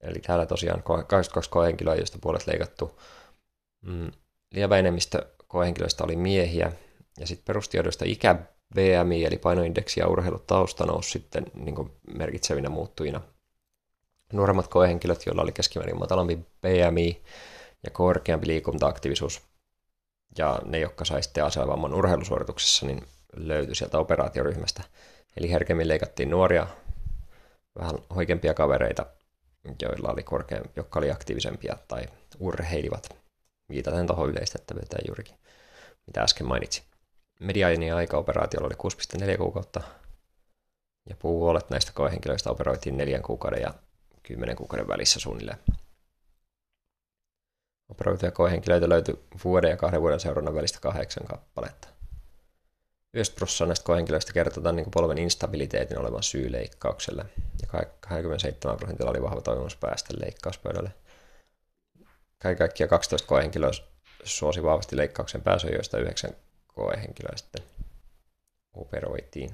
Eli 0.00 0.18
täällä 0.18 0.46
tosiaan 0.46 0.82
22 0.82 1.50
koehenkilöä, 1.50 1.94
joista 1.94 2.18
puolet 2.20 2.46
leikattu. 2.46 3.00
Mm, 3.86 4.10
lievä 4.52 4.78
enemmistö 4.78 5.26
koehenkilöistä 5.46 6.04
oli 6.04 6.16
miehiä, 6.16 6.72
ja 7.20 7.26
sitten 7.26 7.44
perustiedoista 7.44 8.04
ikä 8.04 8.36
VMI 8.74 9.24
eli 9.24 9.38
painoindeksi 9.38 10.00
ja 10.00 10.08
urheilutausta 10.08 10.86
nousi 10.86 11.10
sitten 11.10 11.46
niin 11.54 11.74
kuin 11.74 11.92
merkitsevinä 12.14 12.68
muuttujina. 12.68 13.20
Nuoremmat 14.32 14.68
koehenkilöt, 14.68 15.26
joilla 15.26 15.42
oli 15.42 15.52
keskimäärin 15.52 15.98
matalampi 15.98 16.36
BMI 16.36 17.22
ja 17.84 17.90
korkeampi 17.90 18.46
liikuntaaktiivisuus, 18.46 19.42
ja 20.38 20.60
ne, 20.64 20.78
jotka 20.78 21.04
sai 21.04 21.22
sitten 21.22 21.44
asevamman 21.44 21.94
urheilusuorituksessa, 21.94 22.86
niin 22.86 23.06
löytyi 23.36 23.74
sieltä 23.74 23.98
operaatioryhmästä. 23.98 24.82
Eli 25.36 25.50
herkemmin 25.50 25.88
leikattiin 25.88 26.30
nuoria, 26.30 26.66
vähän 27.78 27.98
hoikempia 28.14 28.54
kavereita, 28.54 29.06
joilla 29.82 30.12
oli 30.12 30.22
korkeampi, 30.22 30.70
jotka 30.76 30.98
oli 30.98 31.10
aktiivisempia 31.10 31.76
tai 31.88 32.06
urheilivat, 32.38 33.16
viitaten 33.68 34.06
tuohon 34.06 34.30
yleistettävyyteen 34.30 35.04
juurikin, 35.06 35.36
mitä 36.06 36.20
äsken 36.20 36.46
mainitsin 36.46 36.84
mediaini 37.40 37.92
aika 37.92 38.18
operaatiolla 38.18 38.66
oli 38.66 38.92
6,4 39.32 39.38
kuukautta, 39.38 39.80
ja 41.08 41.16
puolet 41.18 41.70
näistä 41.70 41.92
koehenkilöistä 41.94 42.50
operoitiin 42.50 42.96
neljän 42.96 43.22
kuukauden 43.22 43.62
ja 43.62 43.74
kymmenen 44.22 44.56
kuukauden 44.56 44.88
välissä 44.88 45.20
suunnilleen. 45.20 45.58
Operoituja 47.88 48.32
koehenkilöitä 48.32 48.88
löytyi 48.88 49.24
vuoden 49.44 49.70
ja 49.70 49.76
kahden 49.76 50.00
vuoden 50.00 50.20
seurannan 50.20 50.54
välistä 50.54 50.78
kahdeksan 50.80 51.26
kappaletta. 51.26 51.88
90 53.14 53.38
prosenttia 53.38 53.66
näistä 53.66 53.84
koehenkilöistä 53.84 54.32
kertotaan 54.32 54.76
niin 54.76 54.90
polven 54.90 55.18
instabiliteetin 55.18 55.98
olevan 55.98 56.22
syy 56.22 56.52
leikkaukselle, 56.52 57.24
ja 57.62 57.68
27 58.00 58.76
prosentilla 58.76 59.10
oli 59.10 59.22
vahva 59.22 59.40
toivomus 59.40 59.76
päästä 59.76 60.14
leikkauspöydälle. 60.18 60.90
Kaikki 62.42 62.58
kaikkiaan 62.58 62.90
12 62.90 63.28
koehenkilöä 63.28 63.70
suosi 64.24 64.62
vahvasti 64.62 64.96
leikkauksen 64.96 65.42
pääsyä, 65.42 65.70
joista 65.70 65.98
9 65.98 66.30
koehenkilöä 66.74 67.36
sitten 67.36 67.62
operoitiin. 68.74 69.50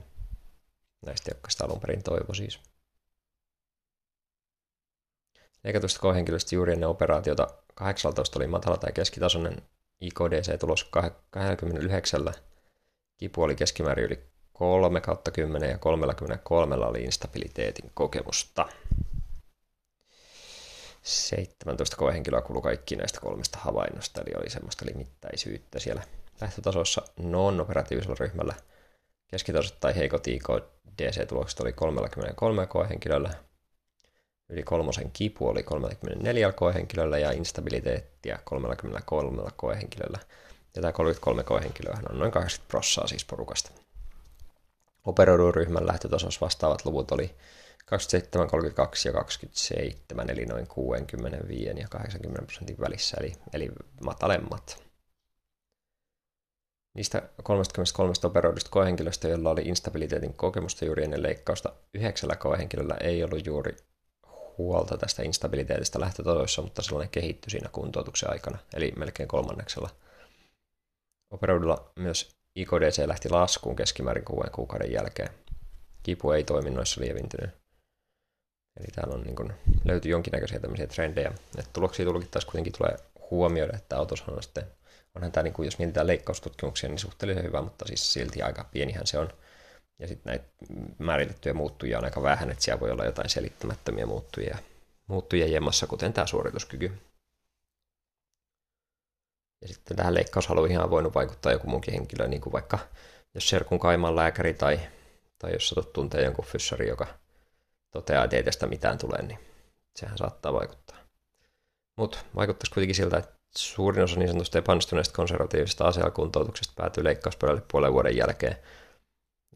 Näistä, 1.07 1.31
jotka 1.31 1.51
sitä 1.51 1.65
alun 1.65 1.81
perin 1.81 2.03
toivo 2.03 2.35
siis. 2.35 2.61
Leikatusta 5.65 6.01
koehenkilöistä 6.01 6.55
juuri 6.55 6.73
ennen 6.73 6.89
operaatiota 6.89 7.49
18 7.75 8.39
oli 8.39 8.47
matala 8.47 8.77
tai 8.77 8.93
keskitasoinen 8.93 9.63
IKDC-tulos 10.01 10.85
29. 11.31 12.35
Kipu 13.17 13.43
oli 13.43 13.57
keskimäärin 13.57 14.05
yli 14.05 14.31
3 14.53 15.01
kautta 15.01 15.31
10 15.31 15.71
ja 15.71 15.79
33 15.79 16.75
oli 16.75 17.03
instabiliteetin 17.03 17.91
kokemusta. 17.95 18.69
17 21.03 21.97
koehenkilöä 21.97 22.41
kuului 22.41 22.63
kaikki 22.63 22.97
näistä 22.97 23.21
kolmesta 23.21 23.59
havainnosta, 23.59 24.21
eli 24.21 24.31
oli 24.37 24.51
semmoista 24.51 24.87
limittäisyyttä 24.87 25.79
siellä 25.79 26.03
lähtötasossa 26.41 27.03
non-operatiivisella 27.17 28.17
ryhmällä. 28.21 28.55
Keskitasot 29.27 29.81
tai 29.81 29.97
heikot 29.97 30.27
IK-DC-tulokset 30.27 31.61
oli 31.61 31.73
33 31.73 32.67
koehenkilöllä, 32.67 33.31
yli 34.51 34.63
kolmosen 34.63 35.11
kipu 35.13 35.49
oli 35.49 35.63
34 35.63 36.53
koehenkilöllä 36.53 37.19
ja 37.19 37.31
instabiliteettia 37.31 38.39
33 38.45 39.43
koehenkilöllä. 39.57 40.19
Ja 40.75 40.83
tämä 40.83 40.93
33 40.93 41.43
koehenkilöä 41.43 41.99
on 42.11 42.19
noin 42.19 42.33
80 42.33 42.71
prossaa 42.71 43.07
siis 43.07 43.25
porukasta. 43.25 43.71
Operoidun 45.05 45.55
ryhmän 45.55 45.87
lähtötasossa 45.87 46.41
vastaavat 46.41 46.85
luvut 46.85 47.13
oli 47.13 47.35
27, 47.87 48.49
32 48.49 49.09
ja 49.09 49.13
27, 49.13 50.31
eli 50.31 50.47
noin 50.47 50.67
65 50.67 51.81
ja 51.81 51.89
80 51.91 52.43
prosentin 52.43 52.81
välissä, 52.81 53.17
eli, 53.21 53.33
eli 53.53 53.71
matalemmat. 54.05 54.90
Niistä 56.95 57.23
33 57.43 58.13
operoidusta 58.25 58.71
koehenkilöstä, 58.71 59.29
joilla 59.29 59.51
oli 59.51 59.63
instabiliteetin 59.63 60.35
kokemusta 60.35 60.85
juuri 60.85 61.05
ennen 61.05 61.23
leikkausta, 61.23 61.73
yhdeksällä 61.95 62.37
koehenkilöllä 62.37 62.97
ei 63.01 63.25
ollut 63.25 63.47
juuri 63.47 63.77
huolta 64.59 64.99
tästä 64.99 65.23
instabiliteetista 65.23 66.01
lähtötasoissa, 66.01 66.63
mutta 66.63 66.83
sellainen 66.83 67.11
kehittyi 67.11 67.51
siinä 67.51 67.69
kuntoutuksen 67.73 68.31
aikana, 68.31 68.59
eli 68.75 68.93
melkein 68.97 69.29
kolmanneksella. 69.29 69.91
Operoidulla 71.31 71.93
myös 71.97 72.37
IKDC 72.57 73.07
lähti 73.07 73.29
laskuun 73.29 73.77
keskimäärin 73.77 74.25
kuuden 74.25 74.53
kuukauden 74.53 74.93
jälkeen. 74.93 75.29
Kipu 76.03 76.31
ei 76.31 76.45
toiminnoissa 76.45 77.01
lievintynyt. 77.01 77.51
Eli 78.81 78.87
täällä 78.95 79.15
on 79.15 79.21
niin 79.21 79.37
kuin, 79.37 79.53
löytyy 79.85 80.11
jonkinnäköisiä 80.11 80.61
tämmöisiä 80.61 80.87
trendejä. 80.87 81.33
Että 81.59 81.71
tuloksia 81.73 82.07
tulkittaessa 82.07 82.51
kuitenkin 82.51 82.73
tulee 82.79 82.97
huomioida, 83.31 83.77
että 83.77 83.97
autoshan 83.97 84.37
on 84.37 84.43
sitten 84.43 84.67
onhan 85.17 85.33
tämä, 85.33 85.45
niin 85.45 85.55
kuin, 85.55 85.67
jos 85.67 85.79
mietitään 85.79 86.07
leikkaustutkimuksia, 86.07 86.89
niin 86.89 86.99
suhteellisen 86.99 87.45
hyvä, 87.45 87.63
mutta 87.63 87.85
siis 87.87 88.13
silti 88.13 88.43
aika 88.43 88.65
pienihän 88.65 89.07
se 89.07 89.19
on. 89.19 89.33
Ja 89.99 90.09
sitten 90.09 90.31
näitä 90.31 90.45
määritettyjä 90.99 91.55
muuttujia 91.55 91.99
on 91.99 92.05
aika 92.05 92.23
vähän, 92.23 92.51
että 92.51 92.65
siellä 92.65 92.81
voi 92.81 92.91
olla 92.91 93.05
jotain 93.05 93.29
selittämättömiä 93.29 94.07
muuttujia, 94.07 94.59
muuttujia 95.07 95.47
jemmassa, 95.47 95.87
kuten 95.87 96.13
tämä 96.13 96.27
suorituskyky. 96.27 96.93
Ja 99.63 99.69
sitten 99.69 99.97
tähän 99.97 100.15
leikkaushaluihin 100.15 100.81
on 100.81 100.91
voinut 100.91 101.15
vaikuttaa 101.15 101.53
joku 101.53 101.67
muukin 101.67 101.95
henkilö, 101.95 102.29
niin 102.29 102.41
kuin 102.41 102.53
vaikka 102.53 102.79
jos 103.35 103.49
serkun 103.49 103.79
kaiman 103.79 104.17
lääkäri 104.17 104.55
tai, 104.55 104.81
tai 105.39 105.53
jos 105.53 105.69
satut 105.69 105.93
tuntee 105.93 106.25
jonkun 106.25 106.45
fyssari, 106.45 106.89
joka, 106.89 107.07
toteaa, 107.91 108.25
että 108.25 108.37
ei 108.37 108.43
tästä 108.43 108.67
mitään 108.67 108.99
tule, 108.99 109.23
niin 109.23 109.39
sehän 109.97 110.19
saattaa 110.19 110.53
vaikuttaa. 110.53 110.97
Mutta 111.97 112.19
vaikuttaisi 112.37 112.75
kuitenkin 112.75 112.95
siltä, 112.95 113.19
että 113.19 113.40
suurin 113.57 114.05
osa 114.05 114.19
niin 114.19 114.29
sanotusta 114.29 114.59
epäonnistuneista 114.59 115.17
konservatiivisesta 115.17 115.85
asiakuntoutuksesta 115.85 116.73
päätyy 116.77 117.05
leikkauspöydälle 117.05 117.63
puolen 117.73 117.93
vuoden 117.93 118.17
jälkeen. 118.17 118.57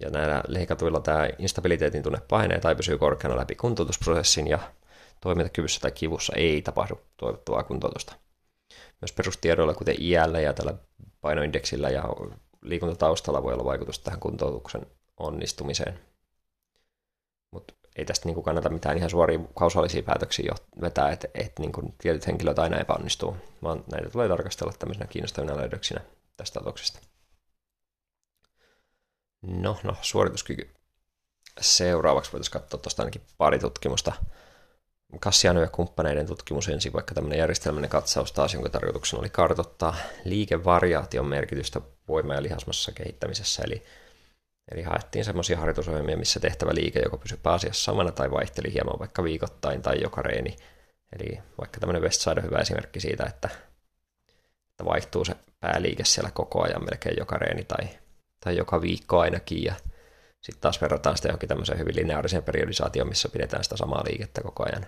Ja 0.01 0.11
näillä 0.11 0.43
leikatuilla 0.49 1.01
tämä 1.01 1.29
instabiliteetin 1.39 2.03
tunne 2.03 2.21
pahenee 2.29 2.61
tai 2.61 2.77
pysyy 2.77 2.99
korkeana 2.99 3.37
läpi 3.37 3.55
kuntoutusprosessin 3.55 4.47
ja 4.47 4.59
toimintakyvyssä 5.21 5.81
tai 5.81 5.93
kivussa 5.93 6.33
ei 6.37 6.63
tapahdu 6.63 7.01
toivottavaa 7.17 7.63
kuntoutusta. 7.63 8.17
Myös 9.01 9.13
perustiedoilla, 9.13 9.75
kuten 9.75 9.97
iällä 9.99 10.41
ja 10.41 10.53
tällä 10.53 10.75
painoindeksillä 11.21 11.91
ja 11.91 12.05
liikuntataustalla 12.63 13.43
voi 13.43 13.53
olla 13.53 13.65
vaikutus 13.65 13.99
tähän 13.99 14.21
kuntoutuksen 14.21 14.87
onnistumiseen. 15.17 16.01
Ei 17.97 18.05
tästä 18.05 18.27
niin 18.29 18.35
kuin 18.35 18.45
kannata 18.45 18.69
mitään 18.69 18.97
ihan 18.97 19.11
suoria 19.11 19.39
kausaalisia 19.55 20.03
päätöksiä 20.03 20.55
vetää, 20.81 21.11
että, 21.13 21.29
että 21.35 21.63
niin 21.63 21.73
kuin 21.73 21.95
tietyt 21.99 22.27
henkilöt 22.27 22.59
aina 22.59 22.79
epäonnistuu, 22.79 23.37
vaan 23.63 23.85
näitä 23.93 24.11
tulee 24.11 24.29
tarkastella 24.29 24.73
tämmöisenä 24.79 25.07
kiinnostavina 25.07 25.57
löydöksinä 25.57 26.01
tästä 26.37 26.61
otoksesta. 26.61 26.99
No, 29.43 29.77
no, 29.83 29.97
suorituskyky. 30.01 30.71
Seuraavaksi 31.61 32.33
voitaisiin 32.33 32.53
katsoa 32.53 32.81
tuosta 32.81 33.03
ainakin 33.03 33.23
pari 33.39 33.59
tutkimusta. 33.59 34.13
Kassiano 35.21 35.61
ja 35.61 35.69
kumppaneiden 35.69 36.27
tutkimus 36.27 36.69
ensin, 36.69 36.93
vaikka 36.93 37.15
tämmöinen 37.15 37.39
järjestelmällinen 37.39 37.91
katsaus 37.91 38.33
taas, 38.33 38.55
jonka 38.55 38.71
tarkoituksena 38.71 39.21
oli 39.21 39.31
kartoittaa 39.31 39.97
liikevariaation 40.25 41.27
merkitystä 41.27 41.81
voima- 42.09 42.35
ja 42.35 42.43
lihasmassa 42.43 42.93
kehittämisessä, 42.93 43.63
eli 43.67 43.83
Eli 44.73 44.83
haettiin 44.83 45.25
semmoisia 45.25 45.59
harjoitusohjelmia, 45.59 46.17
missä 46.17 46.41
tehtävä 46.41 46.75
liike 46.75 47.01
joko 47.01 47.19
pysyi 47.19 47.39
pääasiassa 47.43 47.85
samana 47.85 48.13
tai 48.13 48.31
vaihteli 48.31 48.73
hieman 48.73 48.99
vaikka 48.99 49.25
viikoittain 49.25 49.83
tai 49.83 50.03
joka 50.03 50.23
reeni. 50.23 50.57
Eli 51.13 51.39
vaikka 51.59 51.81
tämmöinen 51.81 52.03
Westside 52.03 52.41
on 52.41 52.47
hyvä 52.47 52.59
esimerkki 52.59 53.01
siitä, 53.01 53.25
että, 53.25 53.49
että 54.71 54.85
vaihtuu 54.85 55.25
se 55.25 55.35
pääliike 55.61 56.05
siellä 56.05 56.31
koko 56.31 56.63
ajan 56.63 56.85
melkein 56.85 57.17
joka 57.19 57.37
reeni 57.39 57.65
tai, 57.65 57.89
tai 58.41 58.57
joka 58.57 58.81
viikko 58.81 59.21
ainakin. 59.21 59.65
Ja 59.65 59.75
sitten 60.41 60.61
taas 60.61 60.81
verrataan 60.81 61.17
sitä 61.17 61.29
johonkin 61.29 61.49
tämmöiseen 61.49 61.79
hyvin 61.79 61.97
lineaariseen 61.97 62.43
periodisaatioon, 62.43 63.09
missä 63.09 63.29
pidetään 63.29 63.65
sitä 63.65 63.77
samaa 63.77 64.05
liikettä 64.05 64.43
koko 64.43 64.65
ajan, 64.67 64.87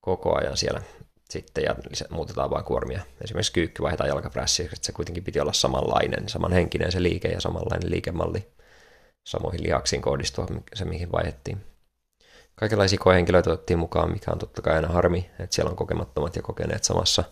koko 0.00 0.38
ajan 0.38 0.56
siellä 0.56 0.82
sitten 1.30 1.64
ja 1.64 1.74
muutetaan 2.10 2.50
vain 2.50 2.64
kuormia. 2.64 3.02
Esimerkiksi 3.24 3.52
kyykky 3.52 3.82
vaihdetaan 3.82 4.08
jalkaprässiin, 4.08 4.66
että 4.66 4.86
se 4.86 4.92
kuitenkin 4.92 5.24
piti 5.24 5.40
olla 5.40 5.52
samanlainen, 5.52 6.28
samanhenkinen 6.28 6.92
se 6.92 7.02
liike 7.02 7.28
ja 7.28 7.40
samanlainen 7.40 7.90
liikemalli 7.90 8.52
samoihin 9.24 9.62
lihaksiin 9.62 10.02
kohdistua 10.02 10.46
se, 10.74 10.84
mihin 10.84 11.12
vaihettiin. 11.12 11.64
Kaikenlaisia 12.54 12.98
koehenkilöitä 12.98 13.50
otettiin 13.50 13.78
mukaan, 13.78 14.12
mikä 14.12 14.30
on 14.30 14.38
totta 14.38 14.62
kai 14.62 14.74
aina 14.74 14.88
harmi, 14.88 15.30
että 15.38 15.54
siellä 15.54 15.70
on 15.70 15.76
kokemattomat 15.76 16.36
ja 16.36 16.42
kokeneet 16.42 16.84
samassa. 16.84 17.24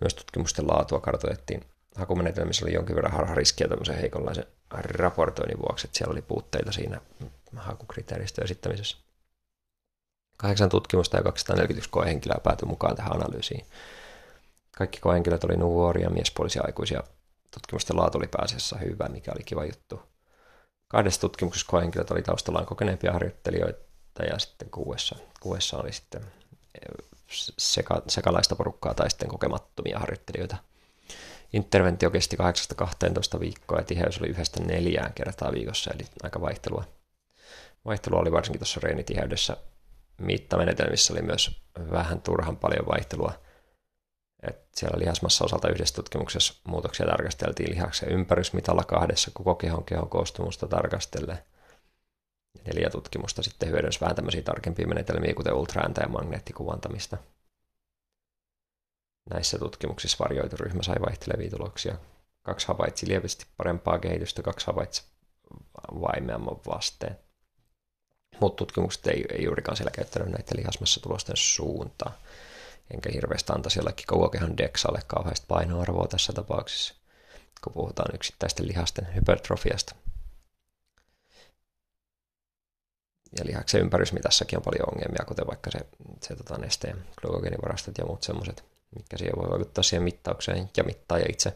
Myös 0.00 0.14
tutkimusten 0.14 0.66
laatua 0.66 1.00
kartoitettiin. 1.00 1.64
Hakumenetelmissä 1.94 2.64
oli 2.64 2.74
jonkin 2.74 2.96
verran 2.96 3.12
harhariskiä 3.12 3.68
tämmöisen 3.68 3.98
heikonlaisen 3.98 4.44
raportoinnin 4.70 5.58
vuoksi, 5.58 5.86
että 5.86 5.98
siellä 5.98 6.12
oli 6.12 6.22
puutteita 6.22 6.72
siinä 6.72 7.00
hakukriteeristöön 7.56 8.44
esittämisessä. 8.44 8.96
Kahdeksan 10.36 10.68
tutkimusta 10.68 11.16
ja 11.16 11.22
241 11.22 11.90
koehenkilöä 11.90 12.40
päätyi 12.42 12.68
mukaan 12.68 12.96
tähän 12.96 13.16
analyysiin. 13.16 13.66
Kaikki 14.76 15.00
koehenkilöt 15.00 15.44
oli 15.44 15.56
nuoria, 15.56 16.10
miespuolisia 16.10 16.62
aikuisia. 16.66 17.02
Tutkimusten 17.50 17.96
laatu 17.96 18.18
oli 18.18 18.28
pääasiassa 18.28 18.78
hyvä, 18.78 19.08
mikä 19.08 19.32
oli 19.32 19.44
kiva 19.44 19.64
juttu. 19.64 20.09
Kahdessa 20.90 21.20
tutkimuksessa 21.20 21.66
koehenkilöt 21.70 22.10
oli 22.10 22.22
taustallaan 22.22 22.66
kokeneempia 22.66 23.12
harjoittelijoita 23.12 24.24
ja 24.30 24.38
sitten 24.38 24.70
kuudessa, 24.70 25.16
kuudessa 25.40 25.78
oli 25.78 25.92
sitten 25.92 26.20
seka, 27.58 28.02
sekalaista 28.08 28.56
porukkaa 28.56 28.94
tai 28.94 29.10
sitten 29.10 29.28
kokemattomia 29.28 29.98
harjoittelijoita. 29.98 30.56
Interventio 31.52 32.10
kesti 32.10 32.36
8-12 33.36 33.40
viikkoa 33.40 33.78
ja 33.78 33.84
tiheys 33.84 34.18
oli 34.18 34.28
yhdestä 34.28 34.60
neljään 34.64 35.12
kertaa 35.12 35.52
viikossa, 35.52 35.90
eli 35.94 36.06
aika 36.22 36.40
vaihtelua. 36.40 36.84
Vaihtelua 37.84 38.20
oli 38.20 38.32
varsinkin 38.32 38.60
tuossa 38.60 38.80
reenitiheydessä. 38.82 39.56
Mittamenetelmissä 40.18 41.12
oli 41.12 41.22
myös 41.22 41.62
vähän 41.90 42.20
turhan 42.20 42.56
paljon 42.56 42.86
vaihtelua– 42.86 43.32
et 44.48 44.68
siellä 44.74 44.98
lihasmassa 44.98 45.44
osalta 45.44 45.68
yhdessä 45.68 45.94
tutkimuksessa 45.94 46.54
muutoksia 46.64 47.06
tarkasteltiin 47.06 47.70
lihaksen 47.70 48.08
ympärysmitalla 48.08 48.84
kahdessa 48.84 49.30
koko 49.34 49.54
kehon 49.54 49.84
kehon 49.84 50.08
koostumusta 50.08 50.68
tarkastelle. 50.68 51.44
Neljä 52.66 52.90
tutkimusta 52.90 53.42
sitten 53.42 53.68
hyödynsi 53.68 54.00
vähän 54.00 54.16
tämmöisiä 54.16 54.42
tarkempia 54.42 54.86
menetelmiä, 54.86 55.34
kuten 55.34 55.54
ultraääntä 55.54 56.00
ja 56.00 56.08
magneettikuvantamista. 56.08 57.16
Näissä 59.30 59.58
tutkimuksissa 59.58 60.24
varjoitu 60.24 60.56
ryhmä 60.56 60.82
sai 60.82 60.96
vaihtelevia 61.00 61.50
tuloksia. 61.50 61.96
Kaksi 62.42 62.68
havaitsi 62.68 63.08
lievästi 63.08 63.46
parempaa 63.56 63.98
kehitystä, 63.98 64.42
kaksi 64.42 64.66
havaitsi 64.66 65.02
vaimeamman 66.00 66.56
vasteen. 66.66 67.18
Mutta 68.40 68.56
tutkimukset 68.56 69.06
ei, 69.06 69.24
ei 69.32 69.44
juurikaan 69.44 69.76
siellä 69.76 69.90
käyttänyt 69.90 70.28
näitä 70.28 70.56
lihasmassa 70.56 71.00
tulosten 71.00 71.36
suuntaan 71.36 72.14
enkä 72.94 73.10
hirveästi 73.12 73.52
antaisi 73.52 73.78
jollekin 73.78 74.06
kehän 74.32 74.58
deksalle 74.58 75.00
kauheasti 75.06 75.46
painoarvoa 75.48 76.08
tässä 76.08 76.32
tapauksessa, 76.32 76.94
kun 77.64 77.72
puhutaan 77.72 78.14
yksittäisten 78.14 78.68
lihasten 78.68 79.14
hypertrofiasta. 79.14 79.94
Ja 83.38 83.46
lihaksen 83.46 83.80
ympärysmitassakin 83.80 84.58
on 84.58 84.62
paljon 84.62 84.88
ongelmia, 84.94 85.24
kuten 85.28 85.46
vaikka 85.46 85.70
se, 85.70 85.78
se 86.20 86.36
tota, 86.36 86.58
nesteen 86.58 87.04
glykogeenivarastot 87.20 87.98
ja 87.98 88.04
muut 88.04 88.22
semmoiset, 88.22 88.64
mitkä 88.96 89.16
siihen 89.18 89.36
voi 89.36 89.50
vaikuttaa 89.50 89.82
siihen 89.82 90.02
mittaukseen 90.02 90.70
ja 90.76 90.84
mittaaja 90.84 91.26
itse. 91.28 91.52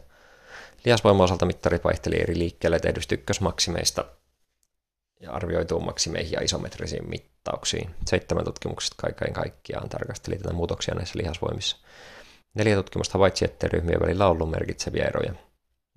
Lihasvoiman 0.85 1.23
osalta 1.23 1.45
mittarit 1.45 1.83
vaihteli 1.83 2.21
eri 2.21 2.37
liikkeelle 2.37 2.79
tehdystä 2.79 3.15
ykkösmaksimeista 3.15 4.05
ja 5.19 5.31
arvioituun 5.31 5.85
maksimeihin 5.85 6.31
ja 6.31 6.41
isometrisiin 6.41 7.09
mittauksiin. 7.45 7.95
Seitsemän 8.05 8.45
tutkimuksesta 8.45 8.95
kaiken 9.01 9.33
kaikkiaan 9.33 9.89
tarkasteli 9.89 10.37
tätä 10.37 10.53
muutoksia 10.53 10.95
näissä 10.95 11.19
lihasvoimissa. 11.19 11.77
Neljä 12.53 12.75
tutkimusta 12.75 13.13
havaitsi, 13.13 13.45
että 13.45 13.67
ryhmien 13.67 13.99
välillä 13.99 14.25
on 14.25 14.31
ollut 14.31 14.49
merkitseviä 14.49 15.05
eroja. 15.05 15.33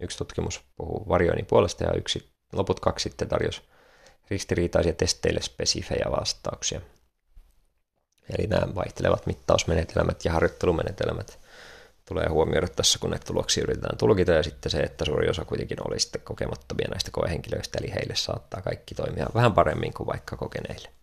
Yksi 0.01 0.19
tutkimus 0.19 0.61
puhuu 0.77 1.09
varjoinnin 1.09 1.47
puolesta 1.47 1.85
ja 1.85 1.93
yksi, 1.93 2.33
loput 2.53 2.81
kaksi 2.81 3.09
sitten 3.09 3.29
tarjosi 3.29 3.63
ristiriitaisia 4.31 4.93
testeille 4.93 5.41
spesifejä 5.43 6.07
vastauksia. 6.11 6.81
Eli 8.39 8.47
nämä 8.47 8.75
vaihtelevat 8.75 9.27
mittausmenetelmät 9.27 10.25
ja 10.25 10.33
harjoittelumenetelmät 10.33 11.39
tulee 12.09 12.29
huomioida 12.29 12.69
tässä, 12.69 12.99
kun 12.99 13.11
näitä 13.11 13.27
tuloksia 13.27 13.63
yritetään 13.63 13.99
tulkita, 13.99 14.33
ja 14.33 14.43
sitten 14.43 14.71
se, 14.71 14.79
että 14.79 15.05
suuri 15.05 15.29
osa 15.29 15.45
kuitenkin 15.45 15.79
oli 15.89 16.01
sitten 16.01 16.21
kokemattomia 16.21 16.89
näistä 16.91 17.11
koehenkilöistä, 17.11 17.79
eli 17.81 17.95
heille 17.95 18.15
saattaa 18.17 18.63
kaikki 18.63 18.95
toimia 18.95 19.27
vähän 19.35 19.53
paremmin 19.53 19.95
kuin 19.95 20.07
vaikka 20.07 20.37
kokeneille. 20.37 20.98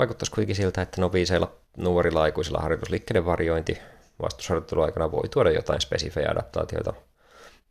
Vaikuttaisi 0.00 0.32
kuitenkin 0.32 0.56
siltä, 0.56 0.82
että 0.82 1.00
noviiseilla 1.00 1.56
nuorilla 1.76 2.22
aikuisilla 2.22 2.58
harjoitusliikkeiden 2.58 3.24
varjointi 3.24 3.78
vastusharjoitteluaikana 4.22 5.12
voi 5.12 5.28
tuoda 5.28 5.50
jotain 5.50 5.80
spesifejä 5.80 6.30
adaptaatioita, 6.30 6.92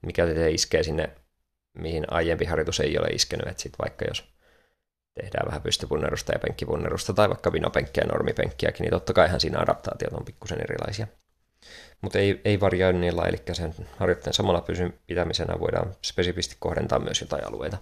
mikä 0.01 0.25
se 0.25 0.51
iskee 0.51 0.83
sinne, 0.83 1.09
mihin 1.73 2.05
aiempi 2.13 2.45
harjoitus 2.45 2.79
ei 2.79 2.99
ole 2.99 3.07
iskenyt, 3.07 3.47
että 3.47 3.61
sitten 3.63 3.77
vaikka 3.81 4.05
jos 4.05 4.23
tehdään 5.21 5.47
vähän 5.47 5.61
pystypunnerusta 5.61 6.31
ja 6.33 6.39
penkkipunnerusta 6.39 7.13
tai 7.13 7.29
vaikka 7.29 7.53
vinopenkkiä 7.53 8.03
ja 8.03 8.07
normipenkkiäkin, 8.07 8.83
niin 8.83 8.91
totta 8.91 9.13
kaihan 9.13 9.39
siinä 9.39 9.59
adaptaatiot 9.59 10.13
on 10.13 10.25
pikkusen 10.25 10.61
erilaisia. 10.61 11.07
Mutta 12.01 12.19
ei, 12.19 12.41
ei 12.45 12.59
varioinnilla, 12.59 13.25
eli 13.25 13.37
sen 13.53 13.75
harjoitteen 13.97 14.33
samalla 14.33 14.61
pysyn 14.61 14.99
pitämisenä 15.07 15.59
voidaan 15.59 15.95
spesifisti 16.01 16.55
kohdentaa 16.59 16.99
myös 16.99 17.21
jotain 17.21 17.47
alueita. 17.47 17.77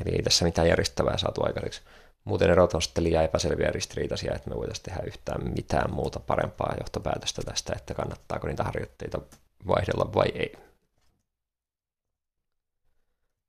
Eli 0.00 0.16
ei 0.16 0.22
tässä 0.22 0.44
mitään 0.44 0.68
järjestävää 0.68 1.18
saatu 1.18 1.44
aikaiseksi. 1.44 1.82
Muuten 2.28 2.50
erot 2.50 2.74
on 2.74 2.82
sitten 2.82 3.04
liian 3.04 3.24
epäselviä 3.24 3.70
ristiriitaisia, 3.70 4.34
että 4.34 4.50
me 4.50 4.56
voitaisiin 4.56 4.84
tehdä 4.84 5.00
yhtään 5.06 5.52
mitään 5.54 5.92
muuta 5.92 6.20
parempaa 6.20 6.74
johtopäätöstä 6.80 7.42
tästä, 7.42 7.72
että 7.76 7.94
kannattaako 7.94 8.46
niitä 8.46 8.64
harjoitteita 8.64 9.20
vaihdella 9.66 10.14
vai 10.14 10.28
ei. 10.34 10.52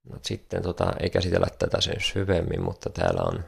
No, 0.03 0.19
sitten 0.21 0.63
tota, 0.63 0.93
ei 0.99 1.09
käsitellä 1.09 1.47
tätä 1.59 1.81
sen 1.81 2.01
syvemmin, 2.01 2.61
mutta 2.61 2.89
täällä 2.89 3.21
on 3.21 3.43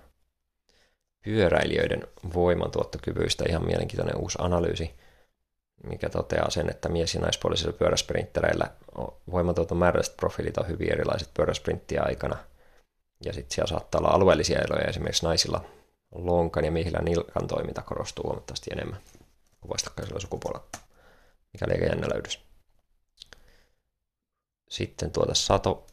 pyöräilijöiden 1.24 2.08
voimantuottokyvyistä 2.34 3.44
ihan 3.50 3.66
mielenkiintoinen 3.66 4.18
uusi 4.18 4.38
analyysi 4.42 4.94
mikä 5.88 6.10
toteaa 6.10 6.50
sen, 6.50 6.70
että 6.70 6.90
mies- 6.90 7.16
ja 7.16 7.22
naispuolisilla 7.22 7.74
pyöräsprinttereillä 7.74 8.68
voimatuoton 9.32 9.78
määrälliset 9.78 10.18
profiilit 10.18 10.58
on 10.58 10.68
hyvin 10.68 10.92
erilaiset 10.92 11.30
pyöräsprinttiä 11.34 12.02
aikana. 12.04 12.38
Ja 13.26 13.34
sitten 13.34 13.56
siellä 13.56 13.70
saattaa 13.70 14.00
olla 14.00 14.10
alueellisia 14.10 14.60
eroja, 14.60 14.90
esimerkiksi 14.90 15.26
naisilla 15.26 15.66
lonkan 16.12 16.66
ja 16.66 16.72
miehillä 16.72 17.00
nilkan 17.00 17.48
toiminta 17.48 17.82
korostuu 17.82 18.24
huomattavasti 18.24 18.70
enemmän 18.74 19.02
kuin 19.62 19.70
vastakkaisella 19.70 20.20
sukupuolella, 20.20 20.68
mikä 21.54 21.66
oli 21.66 21.90
jännä 21.90 22.08
löydös. 22.14 22.40
Sitten 24.70 25.12
tuota 25.12 25.34
Sato, 25.34 25.88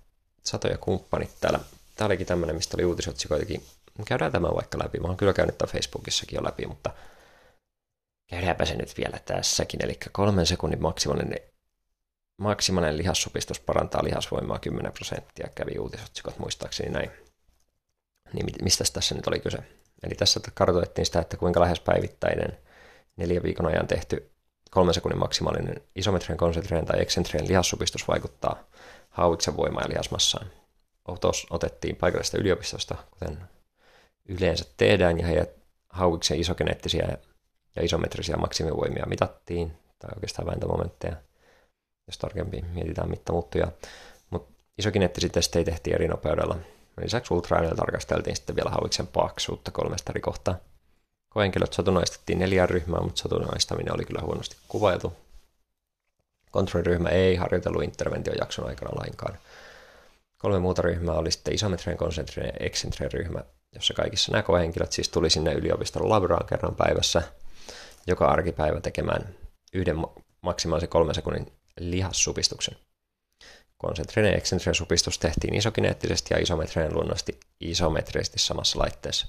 Sato 0.44 0.68
ja 0.68 0.78
kumppanit 0.78 1.30
täällä. 1.40 1.60
Tämä 1.96 2.06
olikin 2.06 2.26
tämmöinen, 2.26 2.56
mistä 2.56 2.76
oli 2.76 2.84
uutisotsikoitakin 2.84 3.62
käydään 4.04 4.32
tämä 4.32 4.48
vaikka 4.54 4.78
läpi. 4.78 5.00
Mä 5.00 5.08
oon 5.08 5.16
kyllä 5.16 5.32
käynyt 5.32 5.58
tämän 5.58 5.72
Facebookissakin 5.72 6.36
jo 6.36 6.44
läpi, 6.44 6.66
mutta 6.66 6.90
käydäänpä 8.26 8.64
se 8.64 8.74
nyt 8.74 8.96
vielä 8.98 9.18
tässäkin. 9.24 9.84
Eli 9.84 9.98
kolmen 10.12 10.46
sekunnin 10.46 10.82
maksimaalinen, 10.82 11.40
maksimaalinen 12.38 12.98
lihassupistus 12.98 13.60
parantaa 13.60 14.04
lihasvoimaa 14.04 14.58
10 14.58 14.92
prosenttia, 14.92 15.48
kävi 15.54 15.78
uutisotsikot 15.78 16.38
muistaakseni 16.38 16.90
näin. 16.90 17.10
Niin 18.32 18.46
mistä 18.62 18.84
tässä 18.92 19.14
nyt 19.14 19.26
oli 19.26 19.40
kyse? 19.40 19.58
Eli 20.02 20.14
tässä 20.14 20.40
kartoitettiin 20.54 21.06
sitä, 21.06 21.20
että 21.20 21.36
kuinka 21.36 21.60
lähes 21.60 21.80
päivittäinen 21.80 22.58
neljän 23.16 23.42
viikon 23.42 23.66
ajan 23.66 23.86
tehty 23.86 24.30
kolmen 24.70 24.94
sekunnin 24.94 25.18
maksimaalinen 25.18 25.82
isometrien, 25.96 26.38
konsentrien 26.38 26.86
tai 26.86 27.00
eksentrien 27.00 27.48
lihassupistus 27.48 28.08
vaikuttaa 28.08 28.64
hauiksen 29.10 29.56
voimaan 29.56 29.84
ja 29.84 29.90
lihasmassaan. 29.90 30.46
Otos 31.08 31.46
otettiin 31.50 31.96
paikallisesta 31.96 32.38
yliopistosta, 32.38 32.96
kuten 33.10 33.38
yleensä 34.28 34.64
tehdään, 34.76 35.18
ja 35.18 35.26
heidät 35.26 35.50
hauiksen 35.88 36.40
isogeneettisiä 36.40 37.18
ja 37.76 37.84
isometrisiä 37.84 38.36
maksimivoimia 38.36 39.06
mitattiin, 39.06 39.78
tai 39.98 40.10
oikeastaan 40.14 40.46
vääntömomentteja, 40.46 41.16
jos 42.08 42.18
tarkemmin 42.18 42.66
mietitään 42.66 43.10
mittamuuttuja. 43.10 43.68
Mutta 44.30 44.52
isogeneettisiä 44.78 45.30
testejä 45.30 45.64
tehtiin 45.64 45.94
eri 45.94 46.08
nopeudella. 46.08 46.56
Lisäksi 47.02 47.34
ultraäänellä 47.34 47.76
tarkasteltiin 47.76 48.36
sitten 48.36 48.56
vielä 48.56 48.70
hauiksen 48.70 49.06
paksuutta 49.06 49.70
kolmesta 49.70 50.12
eri 50.12 50.20
kohtaa. 50.20 50.58
Koehenkilöt 51.28 51.72
satunnaistettiin 51.72 52.38
neljään 52.38 52.68
ryhmään, 52.68 53.04
mutta 53.04 53.22
satunnaistaminen 53.22 53.94
oli 53.94 54.04
kyllä 54.04 54.22
huonosti 54.22 54.56
kuvailtu. 54.68 55.12
Kontrolliryhmä 56.50 57.08
ei 57.08 57.36
harjoitellut 57.36 57.82
interventiojakson 57.82 58.66
aikana 58.66 59.00
lainkaan. 59.00 59.38
Kolme 60.38 60.58
muuta 60.58 60.82
ryhmää 60.82 61.14
oli 61.14 61.30
sitten 61.30 61.54
isometrien, 61.54 61.98
konsentrien 61.98 62.46
ja 62.46 62.66
eksentrien 62.66 63.12
ryhmä, 63.12 63.40
jossa 63.74 63.94
kaikissa 63.94 64.32
nämä 64.32 64.42
koehenkilöt 64.42 64.92
siis 64.92 65.08
tuli 65.08 65.30
sinne 65.30 65.52
yliopiston 65.52 66.08
labraan 66.08 66.46
kerran 66.46 66.74
päivässä 66.74 67.22
joka 68.08 68.26
arkipäivä 68.26 68.80
tekemään 68.80 69.34
yhden 69.72 69.96
maksimaalisen 70.40 70.88
kolmen 70.88 71.14
sekunnin 71.14 71.52
lihassupistuksen. 71.78 72.76
Konsentrinen 73.78 74.30
ja 74.30 74.38
eksentrinen 74.38 74.74
supistus 74.74 75.18
tehtiin 75.18 75.54
isokineettisesti 75.54 76.34
ja 76.34 76.40
isometrinen 76.40 76.94
luonnollisesti 76.94 77.40
isometrisesti 77.60 78.38
samassa 78.38 78.78
laitteessa. 78.78 79.26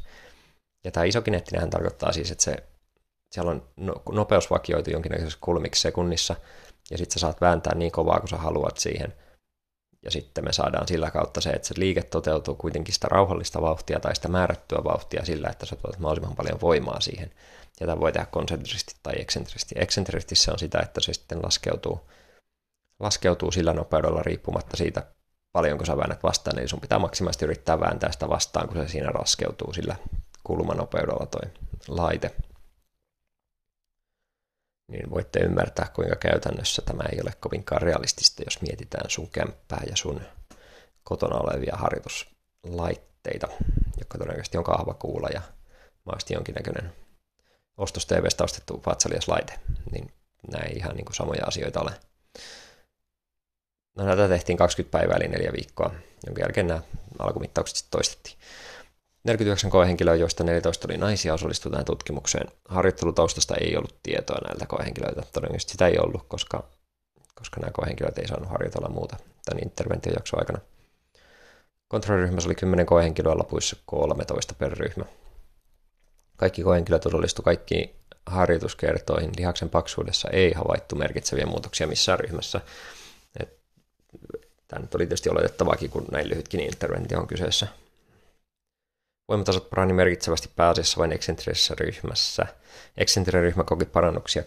Ja 0.83 0.91
tämä 0.91 1.03
isokineettinen 1.03 1.69
tarkoittaa 1.69 2.13
siis, 2.13 2.31
että 2.31 2.43
se, 2.43 2.55
siellä 3.31 3.51
on 3.51 3.69
no, 3.77 3.93
nopeus 4.11 4.49
vakioitu 4.49 4.89
jonkinnäköisessä 4.89 5.39
kulmiksi 5.41 5.81
sekunnissa, 5.81 6.35
ja 6.91 6.97
sitten 6.97 7.13
sä 7.13 7.19
saat 7.19 7.41
vääntää 7.41 7.75
niin 7.75 7.91
kovaa 7.91 8.19
kuin 8.19 8.29
sä 8.29 8.37
haluat 8.37 8.77
siihen. 8.77 9.13
Ja 10.05 10.11
sitten 10.11 10.43
me 10.43 10.53
saadaan 10.53 10.87
sillä 10.87 11.11
kautta 11.11 11.41
se, 11.41 11.49
että 11.49 11.67
se 11.67 11.73
liike 11.77 12.03
toteutuu 12.03 12.55
kuitenkin 12.55 12.93
sitä 12.93 13.07
rauhallista 13.07 13.61
vauhtia 13.61 13.99
tai 13.99 14.15
sitä 14.15 14.27
määrättyä 14.27 14.83
vauhtia 14.83 15.25
sillä, 15.25 15.49
että 15.49 15.65
sä 15.65 15.75
tuot 15.75 15.99
mahdollisimman 15.99 16.35
paljon 16.35 16.61
voimaa 16.61 17.01
siihen. 17.01 17.31
Ja 17.79 17.87
tämä 17.87 17.99
voi 17.99 18.11
tehdä 18.11 18.25
konsentrisesti 18.31 18.95
tai 19.03 19.13
eksentrisesti. 19.17 19.75
Eksentrisesti 19.77 20.35
se 20.35 20.51
on 20.51 20.59
sitä, 20.59 20.79
että 20.79 21.01
se 21.01 21.13
sitten 21.13 21.39
laskeutuu, 21.43 22.09
laskeutuu 22.99 23.51
sillä 23.51 23.73
nopeudella 23.73 24.23
riippumatta 24.23 24.77
siitä, 24.77 25.03
paljonko 25.51 25.85
sä 25.85 25.97
väännät 25.97 26.23
vastaan. 26.23 26.59
Eli 26.59 26.67
sun 26.67 26.81
pitää 26.81 26.99
maksimaalisesti 26.99 27.45
yrittää 27.45 27.79
vääntää 27.79 28.11
sitä 28.11 28.29
vastaan, 28.29 28.67
kun 28.67 28.77
se 28.77 28.87
siinä 28.87 29.11
laskeutuu 29.19 29.73
sillä 29.73 29.95
kulmanopeudella 30.43 31.25
toi 31.25 31.51
laite. 31.87 32.35
Niin 34.87 35.09
voitte 35.09 35.39
ymmärtää, 35.39 35.87
kuinka 35.93 36.15
käytännössä 36.15 36.81
tämä 36.81 37.03
ei 37.11 37.21
ole 37.21 37.33
kovinkaan 37.39 37.81
realistista, 37.81 38.43
jos 38.45 38.61
mietitään 38.61 39.09
sun 39.09 39.29
kämppää 39.29 39.81
ja 39.89 39.95
sun 39.95 40.21
kotona 41.03 41.39
olevia 41.39 41.75
harjoituslaitteita, 41.75 43.47
jotka 43.99 44.17
todennäköisesti 44.17 44.57
on 44.57 44.63
kahvakuula 44.63 45.29
ja 45.33 45.41
mahdollisesti 46.05 46.33
jonkinnäköinen 46.33 46.93
ostos 47.77 48.05
TVstä 48.05 48.43
ostettu 48.43 48.83
vatsalias 48.85 49.27
laite, 49.27 49.59
niin 49.91 50.11
ei 50.65 50.75
ihan 50.75 50.95
niin 50.95 51.05
kuin 51.05 51.15
samoja 51.15 51.45
asioita 51.45 51.81
ole. 51.81 51.91
No 53.99 54.05
näitä 54.05 54.27
tehtiin 54.27 54.57
20 54.57 54.97
päivää 54.97 55.17
eli 55.17 55.27
neljä 55.27 55.51
viikkoa, 55.53 55.91
jonka 56.25 56.41
jälkeen 56.41 56.67
nämä 56.67 56.81
alkumittaukset 57.19 57.77
sitten 57.77 57.91
toistettiin. 57.91 58.37
49 59.23 59.71
koehenkilöä, 59.71 60.15
joista 60.15 60.43
14 60.43 60.87
oli 60.89 60.97
naisia, 60.97 61.33
osallistui 61.33 61.71
tähän 61.71 61.85
tutkimukseen. 61.85 62.47
Harjoittelutaustasta 62.69 63.55
ei 63.55 63.77
ollut 63.77 63.95
tietoa 64.03 64.37
näiltä 64.47 64.65
koehenkilöiltä. 64.65 65.21
Todennäköisesti 65.33 65.71
sitä 65.71 65.87
ei 65.87 65.97
ollut, 65.99 66.23
koska, 66.27 66.63
koska 67.35 67.59
nämä 67.59 67.71
koehenkilöt 67.71 68.17
ei 68.17 68.27
saanut 68.27 68.49
harjoitella 68.49 68.89
muuta 68.89 69.17
tämän 69.45 69.63
interventiojakson 69.63 70.39
aikana. 70.39 70.59
Kontrolliryhmässä 71.87 72.47
oli 72.47 72.55
10 72.55 72.85
koehenkilöä, 72.85 73.37
lopuissa 73.37 73.75
13 73.85 74.53
per 74.53 74.71
ryhmä. 74.71 75.05
Kaikki 76.37 76.63
koehenkilöt 76.63 77.05
osallistuivat 77.05 77.45
kaikkiin 77.45 77.95
harjoituskertoihin. 78.25 79.31
Lihaksen 79.37 79.69
paksuudessa 79.69 80.29
ei 80.29 80.53
havaittu 80.53 80.95
merkitseviä 80.95 81.45
muutoksia 81.45 81.87
missään 81.87 82.19
ryhmässä. 82.19 82.61
Tämä 84.69 84.81
nyt 84.81 84.95
oli 84.95 85.03
tietysti 85.03 85.29
oletettavaakin, 85.29 85.89
kun 85.89 86.05
näin 86.11 86.29
lyhytkin 86.29 86.59
interventio 86.59 87.19
on 87.19 87.27
kyseessä. 87.27 87.67
Voimatasot 89.27 89.69
parani 89.69 89.93
merkitsevästi 89.93 90.49
pääasiassa 90.55 90.97
vain 90.97 91.11
eksentrisessä 91.11 91.75
ryhmässä. 91.79 92.45
Eksentrinen 92.97 93.43
ryhmä 93.43 93.63
koki 93.63 93.85
parannuksia 93.85 94.43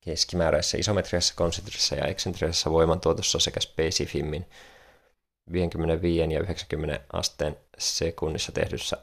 keskimääräisessä 0.00 0.78
isometriassa, 0.78 1.34
konsentrisessa 1.36 1.94
ja 1.94 2.04
eksentrisessä 2.04 2.70
voimantuotossa 2.70 3.38
sekä 3.38 3.60
spesifimmin 3.60 4.46
55 5.52 6.34
ja 6.34 6.40
90 6.40 7.04
asteen 7.12 7.56
sekunnissa 7.78 8.52
tehdyssä 8.52 8.96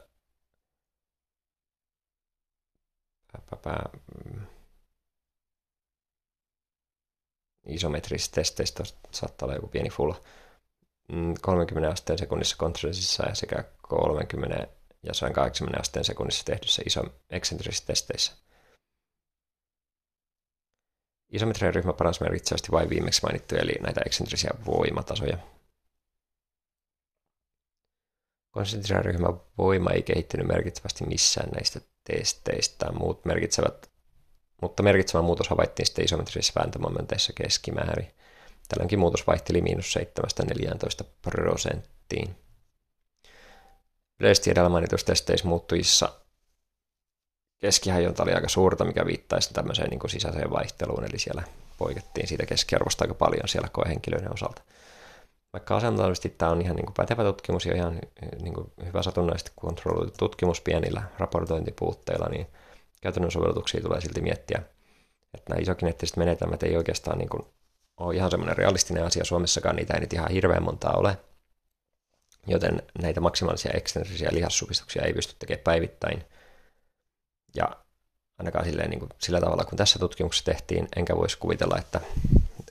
isometrisistä 7.66 8.34
testeistä 8.34 8.84
saattaa 9.10 9.46
olla 9.46 9.54
joku 9.54 9.66
pieni 9.66 9.90
fulla. 9.90 10.20
30 11.40 11.88
mm, 11.88 11.92
asteen 11.92 12.18
sekunnissa 12.18 12.56
kontrollisissa 12.56 13.28
ja 13.28 13.34
sekä 13.34 13.64
30 13.82 14.66
ja 15.02 15.14
180 15.14 15.80
asteen 15.80 16.04
sekunnissa 16.04 16.44
tehdyssä 16.44 16.82
iso 16.86 17.02
eksentrisissä 17.30 17.86
testeissä. 17.86 18.32
Isometrinen 21.32 21.74
ryhmä 21.74 21.92
paransi 21.92 22.22
merkitsevästi 22.22 22.72
vain 22.72 22.90
viimeksi 22.90 23.22
mainittuja, 23.22 23.62
eli 23.62 23.72
näitä 23.80 24.00
eksentrisiä 24.06 24.50
voimatasoja. 24.66 25.38
Konsentrinen 28.50 29.04
ryhmän 29.04 29.40
voima 29.58 29.90
ei 29.90 30.02
kehittynyt 30.02 30.46
merkittävästi 30.46 31.06
missään 31.06 31.50
näistä 31.50 31.80
testeistä. 32.04 32.92
Muut 32.92 33.24
merkitsevät, 33.24 33.90
mutta 34.62 34.82
merkitsevä 34.82 35.22
muutos 35.22 35.48
havaittiin 35.48 35.86
sitten 35.86 36.04
isometrisissä 36.04 36.60
vääntömomenteissa 36.60 37.32
keskimäärin. 37.32 38.10
Tällöinkin 38.68 38.98
muutos 38.98 39.26
vaihteli 39.26 39.60
miinus 39.60 39.94
7-14 41.02 41.04
prosenttiin. 41.22 42.36
Yleisesti 44.20 44.50
edellä 44.50 44.68
mainituissa 44.68 45.06
testeissä 45.06 45.48
muuttujissa 45.48 46.12
keskihajonta 47.58 48.22
oli 48.22 48.32
aika 48.32 48.48
suurta, 48.48 48.84
mikä 48.84 49.06
viittaisi 49.06 49.54
tämmöiseen 49.54 49.90
niin 49.90 50.10
sisäiseen 50.10 50.50
vaihteluun, 50.50 51.04
eli 51.04 51.18
siellä 51.18 51.42
poikettiin 51.78 52.28
siitä 52.28 52.46
keskiarvosta 52.46 53.04
aika 53.04 53.14
paljon 53.14 53.48
siellä 53.48 53.68
koehenkilöiden 53.72 54.32
osalta. 54.32 54.62
Vaikka 55.52 55.76
asiantuntisesti 55.76 56.28
tämä 56.28 56.50
on 56.50 56.62
ihan 56.62 56.76
niin 56.76 56.86
kuin 56.86 56.94
pätevä 56.94 57.24
tutkimus 57.24 57.66
ja 57.66 57.74
ihan 57.74 57.98
niin 58.42 58.54
kuin 58.54 58.72
hyvä 58.84 59.02
satunnaisesti 59.02 59.52
kontrolloitu 59.56 60.12
tutkimus 60.18 60.60
pienillä 60.60 61.02
raportointipuutteilla, 61.18 62.28
niin 62.28 62.46
käytännön 63.00 63.30
sovellutuksia 63.30 63.80
tulee 63.80 64.00
silti 64.00 64.20
miettiä. 64.20 64.62
Että 65.34 65.50
nämä 65.50 65.60
isokineettiset 65.60 66.16
menetelmät 66.16 66.62
ei 66.62 66.76
oikeastaan 66.76 67.18
niin 67.18 67.28
kuin 67.28 67.46
ole 67.96 68.14
ihan 68.14 68.30
semmoinen 68.30 68.56
realistinen 68.56 69.04
asia 69.04 69.24
Suomessakaan, 69.24 69.76
niitä 69.76 69.94
ei 69.94 70.00
nyt 70.00 70.12
ihan 70.12 70.30
hirveän 70.30 70.62
montaa 70.62 70.94
ole, 70.96 71.18
joten 72.46 72.82
näitä 73.02 73.20
maksimaalisia 73.20 73.72
ekstensiivisiä 73.74 74.28
lihassupistuksia 74.32 75.02
ei 75.02 75.12
pysty 75.12 75.34
tekemään 75.38 75.64
päivittäin. 75.64 76.24
Ja 77.54 77.76
ainakaan 78.38 78.64
silleen, 78.64 78.90
niin 78.90 79.00
kuin, 79.00 79.10
sillä 79.18 79.40
tavalla, 79.40 79.64
kun 79.64 79.78
tässä 79.78 79.98
tutkimuksessa 79.98 80.44
tehtiin, 80.44 80.88
enkä 80.96 81.16
voisi 81.16 81.38
kuvitella, 81.38 81.78
että, 81.78 82.00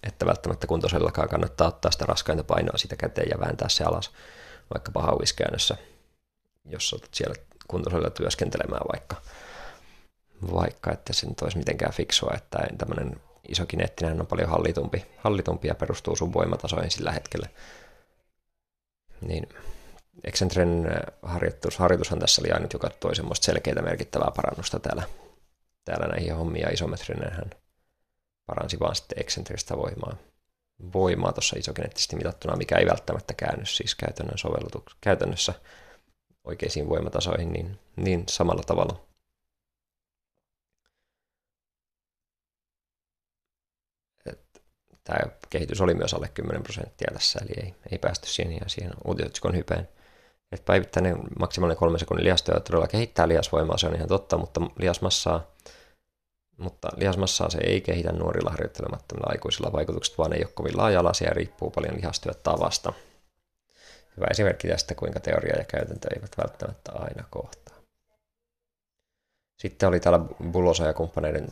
että 0.04 0.26
välttämättä 0.26 0.68
kuntosalillakaan 0.68 1.30
kannattaa 1.30 1.68
ottaa 1.68 1.92
sitä 1.92 2.06
raskainta 2.06 2.44
painoa 2.44 2.78
siitä 2.78 2.96
käteen 2.96 3.30
ja 3.30 3.40
vääntää 3.40 3.70
se 3.70 3.84
alas 3.84 4.12
vaikkapa 4.74 5.02
hauiskäännössä, 5.02 5.78
jos 6.66 6.94
olet 6.94 7.10
siellä 7.14 7.36
kuntosalilla 7.68 8.10
työskentelemään 8.10 8.86
vaikka, 8.92 9.22
vaikka 10.54 10.92
että 10.92 11.14
se 11.14 11.28
nyt 11.28 11.42
olisi 11.42 11.58
mitenkään 11.58 11.94
fiksua, 11.94 12.32
että 12.36 12.60
tämmöinen 12.78 13.22
isokineettinen 13.48 14.22
on 14.22 14.28
paljon 14.28 14.50
hallitumpi, 14.50 15.06
hallitumpi 15.18 15.68
ja 15.68 15.76
perustuu 15.76 16.16
sun 16.16 16.34
voimatasoihin 16.34 16.92
sillä 16.92 17.12
hetkellä 17.12 17.48
niin 19.22 19.50
Excentren 20.24 20.86
äh, 20.86 21.14
harjoitus, 21.22 21.78
harjoitushan 21.78 22.20
tässä 22.20 22.42
oli 22.42 22.52
ainut, 22.52 22.74
joka 22.74 22.90
toi 22.90 23.16
semmoista 23.16 23.46
selkeää 23.46 23.82
merkittävää 23.82 24.32
parannusta 24.36 24.80
täällä, 24.80 25.04
täällä 25.86 26.08
näihin 26.08 26.36
hommiin, 26.36 26.64
ja 26.64 26.70
isometrinen 26.70 27.32
hän 27.32 27.50
paransi 28.46 28.80
vaan 28.80 28.96
sitten 28.96 29.20
eksentristä 29.20 29.78
voimaa, 29.78 30.18
voimaa 30.94 31.32
tuossa 31.34 31.60
isokineettisesti 31.60 32.16
mitattuna, 32.16 32.56
mikä 32.56 32.78
ei 32.78 32.86
välttämättä 32.86 33.34
käänny 33.34 33.66
siis 33.66 33.96
käytännön 33.96 34.38
sovellutuksessa, 34.38 34.98
käytännössä 35.02 35.54
oikeisiin 36.44 36.90
voimatasoihin, 36.90 37.54
niin, 37.54 37.80
niin 37.96 38.24
samalla 38.30 38.64
tavalla. 38.64 39.06
Tämä 45.06 45.32
kehitys 45.50 45.82
oli 45.82 45.94
myös 45.94 46.14
alle 46.14 46.30
10 46.34 46.64
prosenttia 46.64 47.10
tässä, 47.14 47.40
eli 47.44 47.66
ei, 47.66 47.76
ei 47.92 47.98
päästy 47.98 48.28
siihen 48.28 48.54
ja 48.54 48.68
siihen 48.68 48.92
uutisotsikon 49.06 49.56
hypeen. 49.56 49.90
Et 50.52 50.66
päivittäinen 50.66 51.18
maksimaalinen 51.40 51.78
kolme 51.78 52.00
sekunnin 52.00 52.24
lihastyö 52.24 52.60
todella 52.60 52.88
kehittää 52.88 53.28
lihasvoimaa, 53.28 53.78
se 53.78 53.88
on 53.88 53.96
ihan 53.96 54.08
totta, 54.08 54.38
mutta 54.38 54.62
lihasmassaa, 54.80 55.52
mutta 56.58 56.90
lihasmassaa 56.96 57.50
se 57.50 57.58
ei 57.58 57.82
kehitä 57.82 58.12
nuorilla 58.12 58.50
harjoittelemattomilla 58.50 59.32
aikuisilla 59.32 59.72
vaikutukset, 59.72 60.18
vaan 60.18 60.34
ei 60.34 60.44
ole 60.44 60.52
kovin 60.56 60.78
laaja-alaisia 60.78 61.28
ja 61.28 61.34
riippuu 61.34 61.72
paljon 61.72 61.96
lihastyötavasta. 61.96 62.94
Hyvä 64.18 64.28
esimerkki 64.32 64.68
tästä, 64.68 64.96
kuinka 64.96 65.20
teoria 65.20 65.58
ja 65.58 65.66
käytäntö 65.66 66.08
eivät 66.16 66.32
välttämättä 66.38 66.92
aina 66.92 67.24
kohtaa. 67.30 67.75
Sitten 69.58 69.90
oli 69.90 70.00
täällä 70.00 70.20
Bulosa 70.52 70.86
ja 70.86 70.94
kumppaneiden 70.94 71.48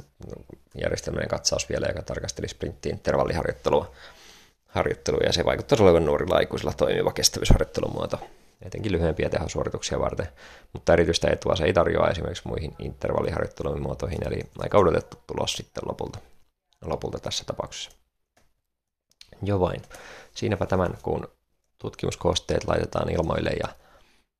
järjestelmien 0.81 1.27
katsaus 1.27 1.69
vielä, 1.69 1.87
joka 1.87 2.01
tarkasteli 2.01 2.47
sprinttiin 2.47 2.95
intervalliharjoittelua 2.95 3.91
harjoittelua, 4.73 5.21
ja 5.25 5.33
se 5.33 5.45
vaikuttaisi 5.45 5.83
olevan 5.83 6.05
nuorilla 6.05 6.35
aikuisilla 6.35 6.73
toimiva 6.73 7.11
kestävyysharjoittelumuoto, 7.11 8.19
etenkin 8.61 8.91
lyhyempiä 8.91 9.29
tehosuorituksia 9.29 9.99
varten, 9.99 10.27
mutta 10.73 10.93
erityistä 10.93 11.29
etua 11.29 11.55
se 11.55 11.63
ei 11.63 11.73
tarjoa 11.73 12.09
esimerkiksi 12.09 12.47
muihin 12.47 12.75
intervalliharjoittelun 12.79 13.81
muotoihin, 13.81 14.27
eli 14.27 14.39
aika 14.59 14.77
odotettu 14.77 15.17
tulos 15.27 15.53
sitten 15.53 15.83
lopulta, 15.87 16.19
lopulta 16.85 17.19
tässä 17.19 17.43
tapauksessa. 17.45 17.91
Jo 19.43 19.59
vain. 19.59 19.81
Siinäpä 20.35 20.65
tämän 20.65 20.97
kuun 21.01 21.27
tutkimuskoosteet 21.77 22.67
laitetaan 22.67 23.09
ilmoille 23.09 23.49
ja, 23.49 23.67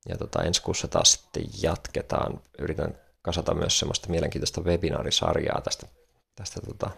ja 0.10 0.18
tota, 0.18 0.44
ensi 0.44 0.62
kuussa 0.62 0.88
taas 0.88 1.12
sitten 1.12 1.46
jatketaan. 1.62 2.42
Yritän 2.60 3.03
kasata 3.24 3.54
myös 3.54 3.80
semmoista 3.80 4.10
mielenkiintoista 4.10 4.62
webinaarisarjaa 4.62 5.62
tästä, 5.62 5.88
tästä 6.36 6.62
tota, 6.62 6.90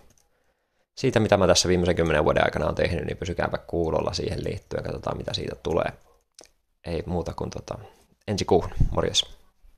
siitä, 0.96 1.20
mitä 1.20 1.38
mä 1.38 1.48
tässä 1.48 1.68
viimeisen 1.70 1.96
kymmenen 1.96 2.24
vuoden 2.24 2.44
aikana 2.44 2.68
on 2.68 2.76
tehnyt, 2.76 3.06
niin 3.06 3.18
pysykääpä 3.18 3.58
kuulolla 3.58 4.14
siihen 4.14 4.44
liittyen, 4.44 4.84
katsotaan 4.84 5.18
mitä 5.18 5.34
siitä 5.34 5.56
tulee. 5.56 5.94
Ei 6.86 7.04
muuta 7.06 7.34
kuin 7.34 7.50
tota, 7.50 7.78
ensi 8.28 8.46
kuuhun. 8.46 8.72
Morjes. 8.92 9.35